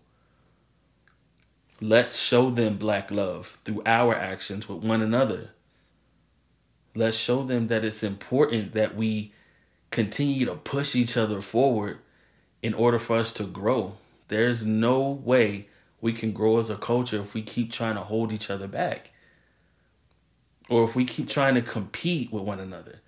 Let's 1.81 2.17
show 2.17 2.51
them 2.51 2.79
black 2.79 3.11
love 3.11 3.59
through 3.65 3.83
our 3.85 4.15
actions 4.15 4.69
with 4.69 4.85
one 4.85 5.03
another. 5.03 5.51
Let's 6.95 7.17
show 7.17 7.43
them 7.43 7.67
that 7.69 7.85
it's 7.85 8.03
important 8.03 8.73
that 8.75 8.97
we 8.97 9.33
continue 9.91 10.47
to 10.47 10.55
push 10.55 10.95
each 10.95 11.17
other 11.17 11.41
forward 11.41 11.99
in 12.63 12.75
order 12.75 12.99
for 12.99 13.17
us 13.17 13.33
to 13.35 13.45
grow. 13.45 13.95
There's 14.29 14.65
no 14.65 15.01
way 15.01 15.69
we 16.01 16.13
can 16.13 16.33
grow 16.33 16.59
as 16.59 16.71
a 16.71 16.77
culture 16.77 17.21
if 17.21 17.35
we 17.35 17.43
keep 17.43 17.73
trying 17.73 17.97
to 17.97 18.03
hold 18.03 18.33
each 18.33 18.51
other 18.51 18.69
back 18.69 19.11
or 20.69 20.85
if 20.85 20.95
we 20.95 21.05
keep 21.05 21.29
trying 21.29 21.55
to 21.55 21.63
compete 21.63 22.33
with 22.33 22.43
one 22.45 22.61
another. 22.61 23.01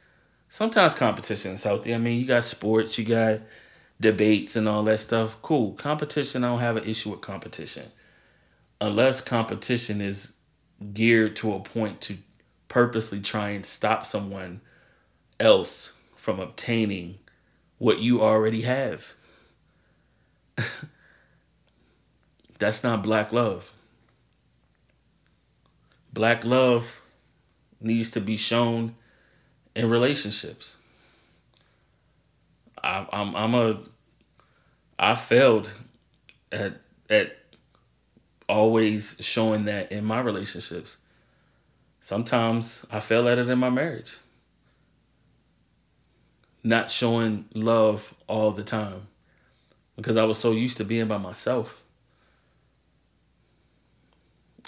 Sometimes 0.49 0.95
competition 0.95 1.53
is 1.53 1.65
healthy. 1.65 1.95
I 1.95 1.99
mean, 1.99 2.21
you 2.21 2.27
got 2.27 2.45
sports, 2.45 2.99
you 2.99 3.05
got 3.05 3.41
debates 4.01 4.57
and 4.57 4.69
all 4.69 4.83
that 4.85 5.01
stuff. 5.01 5.37
Cool. 5.43 5.73
Competition, 5.73 6.45
I 6.45 6.49
don't 6.49 6.61
have 6.61 6.77
an 6.77 6.85
issue 6.85 7.11
with 7.11 7.21
competition. 7.21 7.91
Unless 8.81 9.23
competition 9.23 10.01
is 10.01 10.33
geared 10.93 11.37
to 11.37 11.55
a 11.55 11.61
point 11.61 12.01
to 12.03 12.19
purposely 12.69 13.21
try 13.21 13.51
and 13.51 13.65
stop 13.65 14.05
someone 14.05 14.61
else 15.41 15.93
from 16.15 16.41
obtaining 16.41 17.19
what 17.79 18.01
you 18.01 18.23
already 18.23 18.63
have. 18.63 19.07
That's 22.59 22.83
not 22.83 23.03
black 23.03 23.33
love. 23.33 23.73
Black 26.13 26.45
love 26.45 27.01
needs 27.81 28.11
to 28.13 28.21
be 28.21 28.37
shown 28.37 28.95
in 29.75 29.91
relationships. 29.91 30.77
I, 32.83 33.07
I'm 33.13 33.37
I'm 33.37 33.55
a 33.55 33.81
I 34.99 35.15
failed 35.15 35.73
at 36.51 36.81
at 37.11 37.37
always 38.49 39.17
showing 39.21 39.65
that 39.65 39.91
in 39.91 40.05
my 40.05 40.21
relationships. 40.21 40.99
Sometimes 42.01 42.85
I 42.91 43.01
fail 43.01 43.29
at 43.29 43.39
it 43.39 43.49
in 43.49 43.59
my 43.59 43.71
marriage. 43.71 44.17
Not 46.63 46.91
showing 46.91 47.47
love 47.55 48.15
all 48.27 48.53
the 48.53 48.65
time 48.65 49.09
because 49.97 50.17
I 50.17 50.25
was 50.25 50.39
so 50.39 50.53
used 50.53 50.77
to 50.77 50.85
being 50.85 51.09
by 51.09 51.19
myself. 51.19 51.83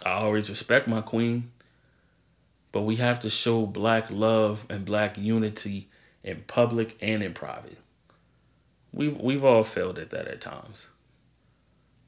I 0.04 0.12
always 0.12 0.48
respect 0.48 0.86
my 0.86 1.00
queen, 1.00 1.50
but 2.72 2.82
we 2.82 2.96
have 2.96 3.20
to 3.20 3.30
show 3.30 3.66
black 3.66 4.10
love 4.10 4.64
and 4.70 4.84
black 4.84 5.18
unity 5.18 5.88
in 6.22 6.44
public 6.46 6.96
and 7.00 7.22
in 7.22 7.34
private. 7.34 7.78
We've 8.92 9.16
we've 9.16 9.44
all 9.44 9.64
failed 9.64 9.98
at 9.98 10.10
that 10.10 10.28
at 10.28 10.40
times. 10.40 10.88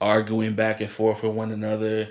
Arguing 0.00 0.54
back 0.54 0.80
and 0.80 0.90
forth 0.90 1.22
with 1.22 1.32
one 1.32 1.52
another, 1.52 2.08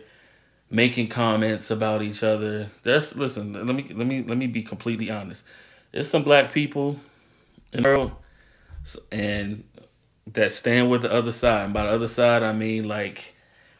making 0.69 1.07
comments 1.09 1.71
about 1.71 2.01
each 2.01 2.23
other. 2.23 2.69
That's 2.83 3.15
listen, 3.15 3.53
let 3.53 3.75
me 3.75 3.83
let 3.93 4.05
me 4.05 4.23
let 4.23 4.37
me 4.37 4.47
be 4.47 4.61
completely 4.61 5.09
honest. 5.09 5.43
There's 5.91 6.09
some 6.09 6.23
black 6.23 6.51
people 6.51 6.99
in 7.73 7.83
the 7.83 7.89
world 7.89 8.11
and 9.11 9.63
that 10.27 10.51
stand 10.51 10.89
with 10.89 11.01
the 11.01 11.11
other 11.11 11.31
side. 11.31 11.65
And 11.65 11.73
by 11.73 11.83
the 11.83 11.89
other 11.89 12.07
side 12.07 12.43
I 12.43 12.53
mean 12.53 12.87
like 12.87 13.33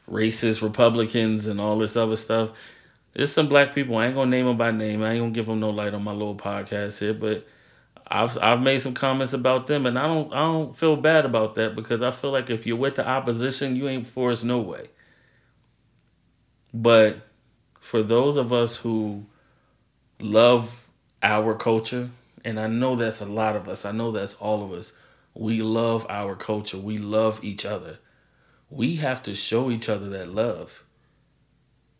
racist 0.10 0.62
Republicans 0.62 1.48
and 1.48 1.62
all 1.62 1.78
this 1.78 1.96
other 1.96 2.18
stuff. 2.18 2.50
There's 3.14 3.32
some 3.32 3.48
black 3.48 3.74
people. 3.76 3.98
I 3.98 4.08
ain't 4.08 4.16
gonna 4.16 4.30
name 4.30 4.46
them 4.46 4.58
by 4.58 4.72
name. 4.72 5.04
I 5.04 5.14
ain't 5.14 5.22
gonna 5.22 5.32
give 5.32 5.46
them 5.46 5.60
no 5.60 5.70
light 5.70 5.94
on 5.94 6.04
my 6.04 6.12
little 6.12 6.36
podcast 6.36 7.00
here, 7.00 7.14
but 7.14 7.48
I've 8.10 8.38
I've 8.40 8.62
made 8.62 8.82
some 8.82 8.94
comments 8.94 9.34
about 9.34 9.68
them, 9.68 9.86
and 9.86 9.98
I 9.98 10.08
don't 10.08 10.34
I 10.34 10.42
don't 10.42 10.76
feel 10.76 10.96
bad 10.96 11.26
about 11.26 11.56
that 11.56 11.76
because 11.76 12.02
I 12.02 12.12
feel 12.12 12.32
like 12.32 12.50
if 12.50 12.66
you're 12.66 12.78
with 12.78 12.96
the 12.96 13.08
opposition, 13.08 13.76
you 13.76 13.88
ain't 13.88 14.08
for 14.08 14.32
us 14.32 14.44
no 14.44 14.60
way. 14.60 14.90
But 16.74 17.18
for 17.80 18.04
those 18.04 18.38
of 18.38 18.52
us 18.52 18.78
who 18.78 19.26
love 20.20 20.88
our 21.22 21.56
culture, 21.56 22.10
and 22.44 22.60
I 22.60 22.68
know 22.68 22.96
that's 22.96 23.22
a 23.22 23.26
lot 23.26 23.56
of 23.56 23.68
us. 23.70 23.86
I 23.86 23.92
know 23.92 24.12
that's 24.12 24.36
all 24.36 24.64
of 24.64 24.72
us. 24.72 24.94
We 25.36 25.62
love 25.62 26.06
our 26.10 26.36
culture. 26.36 26.78
We 26.78 26.98
love 26.98 27.44
each 27.44 27.66
other 27.66 28.00
we 28.70 28.98
have 28.98 29.24
to 29.24 29.36
show 29.36 29.72
each 29.72 29.90
other 29.90 30.10
that 30.10 30.30
love. 30.30 30.84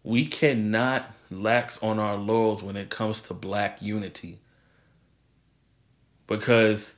We 0.04 0.26
cannot 0.26 1.12
lax 1.30 1.82
on 1.82 2.00
our 2.00 2.16
laurels 2.16 2.64
when 2.64 2.78
it 2.78 2.90
comes 2.90 3.22
to 3.24 3.34
black 3.34 3.82
unity. 3.82 4.40
Because 6.30 6.98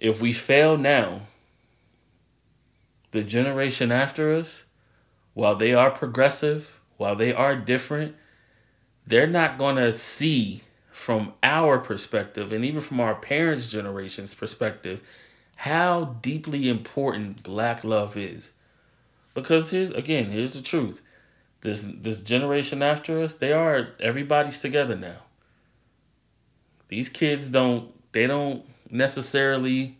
if 0.00 0.20
we 0.20 0.32
fail 0.32 0.76
now, 0.76 1.20
the 3.12 3.22
generation 3.22 3.92
after 3.92 4.34
us, 4.34 4.64
while 5.34 5.54
they 5.54 5.72
are 5.72 5.90
progressive, 5.90 6.68
while 6.96 7.14
they 7.14 7.32
are 7.32 7.54
different, 7.54 8.16
they're 9.06 9.28
not 9.28 9.56
going 9.56 9.76
to 9.76 9.92
see 9.92 10.64
from 10.90 11.32
our 11.44 11.78
perspective 11.78 12.52
and 12.52 12.64
even 12.64 12.80
from 12.80 13.00
our 13.00 13.14
parents' 13.14 13.68
generation's 13.68 14.34
perspective 14.34 15.00
how 15.56 16.16
deeply 16.20 16.68
important 16.68 17.44
black 17.44 17.84
love 17.84 18.16
is. 18.16 18.50
Because 19.32 19.70
here's 19.70 19.90
again, 19.92 20.30
here's 20.30 20.54
the 20.54 20.62
truth. 20.62 21.00
This 21.60 21.86
this 21.88 22.20
generation 22.20 22.82
after 22.82 23.22
us, 23.22 23.34
they 23.34 23.52
are 23.52 23.90
everybody's 24.00 24.58
together 24.60 24.96
now. 24.96 25.22
These 26.88 27.08
kids 27.08 27.48
don't 27.48 27.92
they 28.12 28.26
don't 28.26 28.64
necessarily 28.90 29.98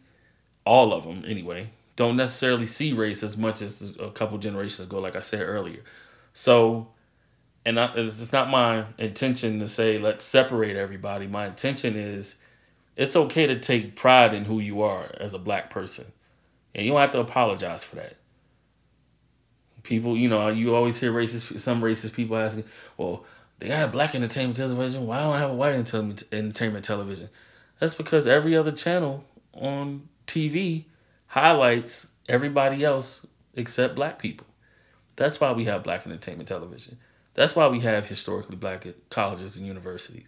all 0.64 0.92
of 0.92 1.04
them 1.04 1.24
anyway 1.26 1.70
don't 1.96 2.16
necessarily 2.16 2.64
see 2.64 2.94
race 2.94 3.22
as 3.22 3.36
much 3.36 3.60
as 3.60 3.94
a 4.00 4.10
couple 4.10 4.38
generations 4.38 4.88
ago 4.88 4.98
like 4.98 5.16
I 5.16 5.20
said 5.20 5.42
earlier. 5.42 5.82
So 6.32 6.88
and 7.64 7.78
I, 7.78 7.92
it's 7.94 8.32
not 8.32 8.48
my 8.48 8.86
intention 8.96 9.58
to 9.60 9.68
say 9.68 9.98
let's 9.98 10.24
separate 10.24 10.76
everybody. 10.76 11.26
My 11.26 11.46
intention 11.46 11.96
is 11.96 12.36
it's 12.96 13.16
okay 13.16 13.46
to 13.46 13.58
take 13.58 13.96
pride 13.96 14.32
in 14.32 14.46
who 14.46 14.60
you 14.60 14.80
are 14.82 15.10
as 15.18 15.34
a 15.34 15.38
black 15.38 15.68
person, 15.68 16.06
and 16.74 16.86
you 16.86 16.92
don't 16.92 17.00
have 17.00 17.12
to 17.12 17.20
apologize 17.20 17.84
for 17.84 17.96
that. 17.96 18.16
People, 19.82 20.16
you 20.16 20.28
know, 20.28 20.48
you 20.48 20.74
always 20.74 21.00
hear 21.00 21.12
racist 21.12 21.60
some 21.60 21.82
racist 21.82 22.14
people 22.14 22.36
asking, 22.36 22.64
"Well, 22.96 23.24
they 23.58 23.68
got 23.68 23.88
a 23.88 23.92
black 23.92 24.14
entertainment 24.14 24.56
television. 24.56 25.06
Why 25.06 25.20
don't 25.20 25.34
I 25.34 25.40
have 25.40 25.50
a 25.50 25.54
white 25.54 25.74
entertainment 25.74 26.84
television?" 26.84 27.28
That's 27.80 27.94
because 27.94 28.26
every 28.26 28.56
other 28.56 28.70
channel 28.70 29.24
on 29.54 30.08
TV 30.26 30.84
highlights 31.26 32.06
everybody 32.28 32.84
else 32.84 33.26
except 33.54 33.96
black 33.96 34.18
people. 34.18 34.46
That's 35.16 35.40
why 35.40 35.52
we 35.52 35.64
have 35.64 35.82
black 35.82 36.06
entertainment 36.06 36.48
television. 36.48 36.98
That's 37.34 37.56
why 37.56 37.68
we 37.68 37.80
have 37.80 38.06
historically 38.06 38.56
black 38.56 38.86
colleges 39.08 39.56
and 39.56 39.66
universities. 39.66 40.26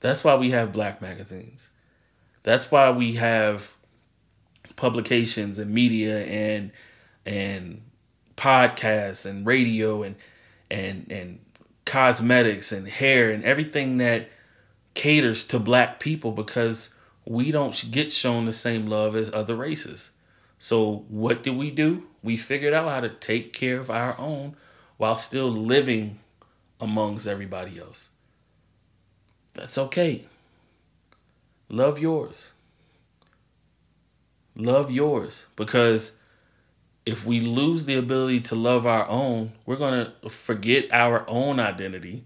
That's 0.00 0.22
why 0.22 0.36
we 0.36 0.50
have 0.50 0.72
black 0.72 1.00
magazines. 1.02 1.70
That's 2.42 2.70
why 2.70 2.90
we 2.90 3.14
have 3.14 3.74
publications 4.76 5.58
and 5.58 5.72
media 5.72 6.24
and 6.24 6.70
and 7.26 7.82
podcasts 8.36 9.26
and 9.26 9.44
radio 9.44 10.02
and 10.02 10.16
and 10.70 11.10
and 11.10 11.40
cosmetics 11.84 12.72
and 12.72 12.86
hair 12.86 13.30
and 13.30 13.42
everything 13.44 13.98
that 13.98 14.28
caters 14.98 15.44
to 15.44 15.60
black 15.60 16.00
people 16.00 16.32
because 16.32 16.90
we 17.24 17.52
don't 17.52 17.88
get 17.92 18.12
shown 18.12 18.46
the 18.46 18.52
same 18.52 18.88
love 18.88 19.14
as 19.14 19.32
other 19.32 19.54
races. 19.54 20.10
So 20.58 21.04
what 21.08 21.44
did 21.44 21.56
we 21.56 21.70
do? 21.70 22.08
We 22.20 22.36
figured 22.36 22.74
out 22.74 22.90
how 22.90 23.00
to 23.00 23.08
take 23.08 23.52
care 23.52 23.78
of 23.78 23.90
our 23.92 24.18
own 24.18 24.56
while 24.96 25.14
still 25.14 25.52
living 25.52 26.18
amongst 26.80 27.28
everybody 27.28 27.78
else. 27.78 28.10
That's 29.54 29.78
okay. 29.78 30.26
Love 31.68 32.00
yours. 32.00 32.50
Love 34.56 34.90
yours 34.90 35.46
because 35.54 36.16
if 37.06 37.24
we 37.24 37.40
lose 37.40 37.84
the 37.84 37.94
ability 37.94 38.40
to 38.40 38.56
love 38.56 38.84
our 38.84 39.08
own, 39.08 39.52
we're 39.64 39.76
going 39.76 40.10
to 40.22 40.28
forget 40.28 40.92
our 40.92 41.24
own 41.28 41.60
identity 41.60 42.24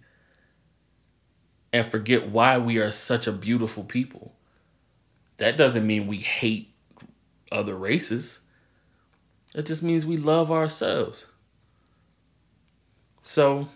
and 1.73 1.87
forget 1.87 2.29
why 2.29 2.59
we 2.59 2.79
are 2.79 2.91
such 2.91 3.27
a 3.27 3.33
beautiful 3.33 3.85
people. 3.85 4.33
That 5.39 5.57
doesn't 5.57 5.87
mean 5.87 6.07
we 6.07 6.19
hate 6.19 6.73
other 7.51 7.75
races. 7.77 8.41
It 9.55 9.67
just 9.67 9.83
means 9.83 10.07
we 10.07 10.17
love 10.17 10.51
ourselves. 10.51 11.27
So, 13.23 13.69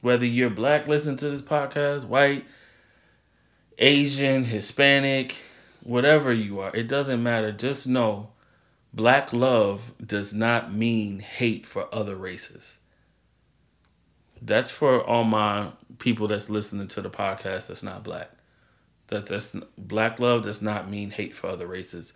whether 0.00 0.24
you're 0.24 0.50
black, 0.50 0.86
listen 0.86 1.16
to 1.18 1.30
this 1.30 1.42
podcast, 1.42 2.04
white, 2.04 2.44
Asian, 3.78 4.44
Hispanic, 4.44 5.36
whatever 5.82 6.32
you 6.32 6.60
are, 6.60 6.74
it 6.74 6.88
doesn't 6.88 7.22
matter. 7.22 7.52
Just 7.52 7.86
know 7.86 8.30
black 8.92 9.32
love 9.32 9.92
does 10.04 10.32
not 10.32 10.72
mean 10.72 11.20
hate 11.20 11.66
for 11.66 11.92
other 11.94 12.14
races. 12.14 12.78
That's 14.44 14.70
for 14.70 15.02
all 15.02 15.24
my 15.24 15.68
people 15.98 16.26
that's 16.26 16.50
listening 16.50 16.88
to 16.88 17.00
the 17.00 17.10
podcast 17.10 17.68
that's 17.68 17.82
not 17.82 18.02
black. 18.02 18.30
That 19.08 19.26
that's 19.26 19.54
black 19.78 20.18
love 20.18 20.44
does 20.44 20.60
not 20.60 20.90
mean 20.90 21.10
hate 21.10 21.34
for 21.34 21.48
other 21.48 21.66
races. 21.66 22.12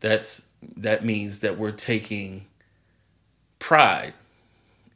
That's 0.00 0.42
that 0.76 1.04
means 1.04 1.40
that 1.40 1.58
we're 1.58 1.70
taking 1.70 2.46
pride 3.58 4.14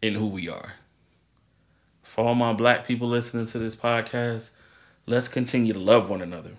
in 0.02 0.14
who 0.14 0.26
we 0.26 0.48
are 0.48 0.74
for 2.10 2.24
all 2.24 2.34
my 2.34 2.52
black 2.52 2.84
people 2.84 3.08
listening 3.08 3.46
to 3.46 3.58
this 3.60 3.76
podcast, 3.76 4.50
let's 5.06 5.28
continue 5.28 5.72
to 5.72 5.78
love 5.78 6.10
one 6.10 6.20
another. 6.20 6.50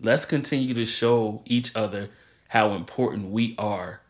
Let's 0.00 0.24
continue 0.24 0.72
to 0.74 0.86
show 0.86 1.42
each 1.46 1.74
other 1.74 2.10
how 2.46 2.70
important 2.70 3.32
we 3.32 3.56
are 3.58 4.02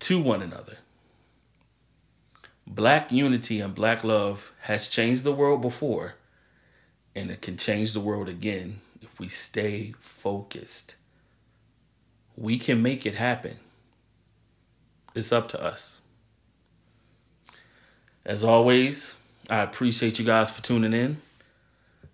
to 0.00 0.18
one 0.18 0.40
another. 0.40 0.78
Black 2.66 3.12
unity 3.12 3.60
and 3.60 3.74
black 3.74 4.02
love 4.02 4.52
has 4.62 4.88
changed 4.88 5.22
the 5.22 5.32
world 5.32 5.62
before, 5.62 6.14
and 7.14 7.30
it 7.30 7.40
can 7.40 7.56
change 7.56 7.92
the 7.92 8.00
world 8.00 8.28
again 8.28 8.80
if 9.00 9.18
we 9.20 9.28
stay 9.28 9.94
focused. 10.00 10.96
We 12.36 12.58
can 12.58 12.82
make 12.82 13.06
it 13.06 13.14
happen. 13.14 13.58
It's 15.14 15.32
up 15.32 15.48
to 15.50 15.62
us. 15.62 16.00
As 18.24 18.42
always, 18.42 19.14
I 19.48 19.58
appreciate 19.58 20.18
you 20.18 20.24
guys 20.24 20.50
for 20.50 20.60
tuning 20.60 20.92
in. 20.92 21.18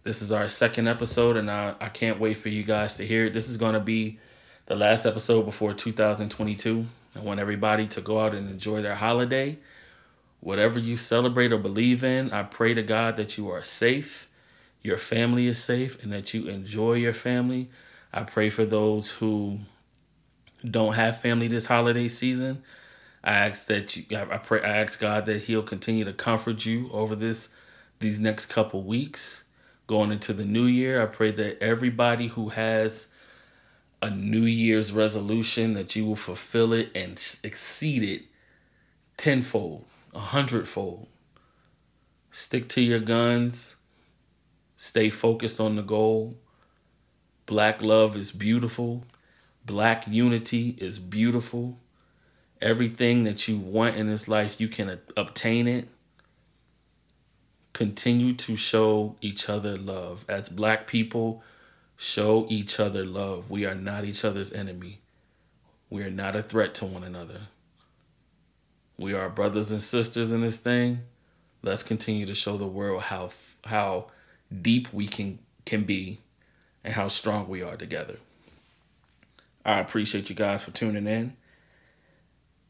This 0.04 0.20
is 0.20 0.30
our 0.30 0.48
second 0.48 0.86
episode, 0.86 1.36
and 1.36 1.50
I, 1.50 1.74
I 1.80 1.88
can't 1.88 2.20
wait 2.20 2.36
for 2.36 2.50
you 2.50 2.62
guys 2.62 2.96
to 2.96 3.06
hear 3.06 3.26
it. 3.26 3.32
This 3.32 3.48
is 3.48 3.56
going 3.56 3.74
to 3.74 3.80
be 3.80 4.18
the 4.66 4.76
last 4.76 5.06
episode 5.06 5.44
before 5.44 5.72
2022. 5.72 6.84
I 7.16 7.20
want 7.20 7.40
everybody 7.40 7.86
to 7.88 8.00
go 8.00 8.20
out 8.20 8.34
and 8.34 8.50
enjoy 8.50 8.82
their 8.82 8.94
holiday. 8.94 9.58
Whatever 10.42 10.80
you 10.80 10.96
celebrate 10.96 11.52
or 11.52 11.58
believe 11.58 12.02
in, 12.02 12.32
I 12.32 12.42
pray 12.42 12.74
to 12.74 12.82
God 12.82 13.16
that 13.16 13.38
you 13.38 13.48
are 13.48 13.62
safe, 13.62 14.28
your 14.82 14.98
family 14.98 15.46
is 15.46 15.62
safe, 15.62 16.02
and 16.02 16.12
that 16.12 16.34
you 16.34 16.48
enjoy 16.48 16.94
your 16.94 17.12
family. 17.12 17.70
I 18.12 18.24
pray 18.24 18.50
for 18.50 18.64
those 18.64 19.12
who 19.12 19.60
don't 20.68 20.94
have 20.94 21.20
family 21.20 21.46
this 21.46 21.66
holiday 21.66 22.08
season. 22.08 22.64
I 23.22 23.34
ask 23.34 23.68
that 23.68 23.94
you, 23.94 24.04
I 24.10 24.38
pray, 24.38 24.60
I 24.60 24.78
ask 24.78 24.98
God 24.98 25.26
that 25.26 25.42
He'll 25.42 25.62
continue 25.62 26.04
to 26.04 26.12
comfort 26.12 26.66
you 26.66 26.90
over 26.92 27.14
this, 27.14 27.50
these 28.00 28.18
next 28.18 28.46
couple 28.46 28.82
weeks, 28.82 29.44
going 29.86 30.10
into 30.10 30.32
the 30.32 30.44
new 30.44 30.66
year. 30.66 31.00
I 31.00 31.06
pray 31.06 31.30
that 31.30 31.62
everybody 31.62 32.26
who 32.26 32.48
has 32.48 33.06
a 34.02 34.10
New 34.10 34.42
Year's 34.42 34.90
resolution 34.90 35.74
that 35.74 35.94
you 35.94 36.04
will 36.04 36.16
fulfill 36.16 36.72
it 36.72 36.90
and 36.96 37.12
exceed 37.44 38.02
it 38.02 38.22
tenfold, 39.16 39.84
a 40.12 40.18
hundredfold. 40.18 41.08
Stick 42.30 42.68
to 42.70 42.80
your 42.80 43.00
guns. 43.00 43.76
Stay 44.76 45.10
focused 45.10 45.60
on 45.60 45.76
the 45.76 45.82
goal. 45.82 46.36
Black 47.46 47.82
love 47.82 48.16
is 48.16 48.32
beautiful. 48.32 49.04
Black 49.64 50.08
unity 50.08 50.76
is 50.78 50.98
beautiful 50.98 51.78
everything 52.62 53.24
that 53.24 53.48
you 53.48 53.58
want 53.58 53.96
in 53.96 54.06
this 54.06 54.28
life, 54.28 54.60
you 54.60 54.68
can 54.68 55.00
obtain 55.16 55.66
it. 55.66 55.88
Continue 57.72 58.34
to 58.34 58.56
show 58.56 59.16
each 59.20 59.48
other 59.48 59.76
love. 59.76 60.24
As 60.28 60.48
black 60.48 60.86
people, 60.86 61.42
show 61.96 62.46
each 62.48 62.78
other 62.78 63.04
love. 63.04 63.50
We 63.50 63.66
are 63.66 63.74
not 63.74 64.04
each 64.04 64.24
other's 64.24 64.52
enemy. 64.52 65.00
We 65.90 66.02
are 66.02 66.10
not 66.10 66.36
a 66.36 66.42
threat 66.42 66.74
to 66.76 66.86
one 66.86 67.02
another. 67.02 67.40
We 69.02 69.14
are 69.14 69.28
brothers 69.28 69.72
and 69.72 69.82
sisters 69.82 70.30
in 70.30 70.42
this 70.42 70.58
thing. 70.58 71.00
Let's 71.60 71.82
continue 71.82 72.24
to 72.24 72.36
show 72.36 72.56
the 72.56 72.68
world 72.68 73.02
how 73.02 73.30
how 73.64 74.12
deep 74.62 74.92
we 74.92 75.08
can 75.08 75.40
can 75.64 75.82
be 75.82 76.20
and 76.84 76.94
how 76.94 77.08
strong 77.08 77.48
we 77.48 77.62
are 77.62 77.76
together. 77.76 78.18
I 79.66 79.80
appreciate 79.80 80.30
you 80.30 80.36
guys 80.36 80.62
for 80.62 80.70
tuning 80.70 81.08
in. 81.08 81.36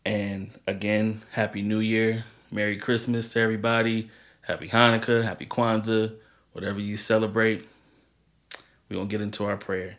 And 0.06 0.52
again, 0.66 1.20
Happy 1.32 1.60
New 1.60 1.80
Year. 1.80 2.24
Merry 2.50 2.78
Christmas 2.78 3.28
to 3.34 3.40
everybody. 3.40 4.10
Happy 4.40 4.70
Hanukkah, 4.70 5.24
Happy 5.24 5.44
Kwanzaa, 5.44 6.14
whatever 6.54 6.80
you 6.80 6.96
celebrate. 6.96 7.68
We're 8.88 8.96
going 8.96 9.08
to 9.08 9.12
get 9.12 9.20
into 9.20 9.44
our 9.44 9.58
prayer. 9.58 9.98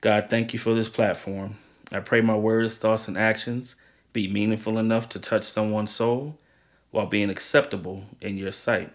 God, 0.00 0.30
thank 0.30 0.54
you 0.54 0.58
for 0.58 0.72
this 0.72 0.88
platform. 0.88 1.56
I 1.92 2.00
pray 2.00 2.22
my 2.22 2.36
words, 2.36 2.74
thoughts, 2.74 3.06
and 3.06 3.18
actions 3.18 3.76
be 4.14 4.26
meaningful 4.28 4.78
enough 4.78 5.10
to 5.10 5.20
touch 5.20 5.44
someone's 5.44 5.90
soul 5.90 6.38
while 6.90 7.04
being 7.06 7.28
acceptable 7.28 8.04
in 8.22 8.38
your 8.38 8.52
sight. 8.52 8.94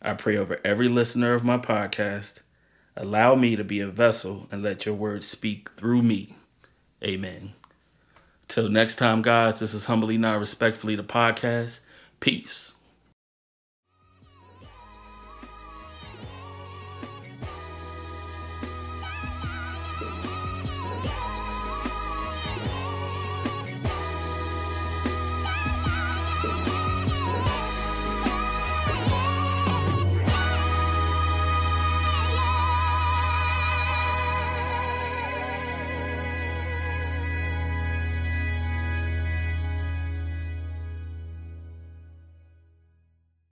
I 0.00 0.14
pray 0.14 0.38
over 0.38 0.58
every 0.64 0.88
listener 0.88 1.34
of 1.34 1.44
my 1.44 1.58
podcast. 1.58 2.40
Allow 2.96 3.34
me 3.34 3.56
to 3.56 3.64
be 3.64 3.80
a 3.80 3.88
vessel 3.88 4.48
and 4.50 4.62
let 4.62 4.86
your 4.86 4.94
words 4.94 5.26
speak 5.26 5.70
through 5.70 6.02
me. 6.02 6.36
Amen. 7.04 7.52
Till 8.48 8.68
next 8.68 8.96
time, 8.96 9.20
guys, 9.20 9.58
this 9.58 9.74
is 9.74 9.86
Humbly 9.86 10.16
Not 10.16 10.40
Respectfully 10.40 10.94
the 10.94 11.04
podcast. 11.04 11.80
Peace. 12.20 12.74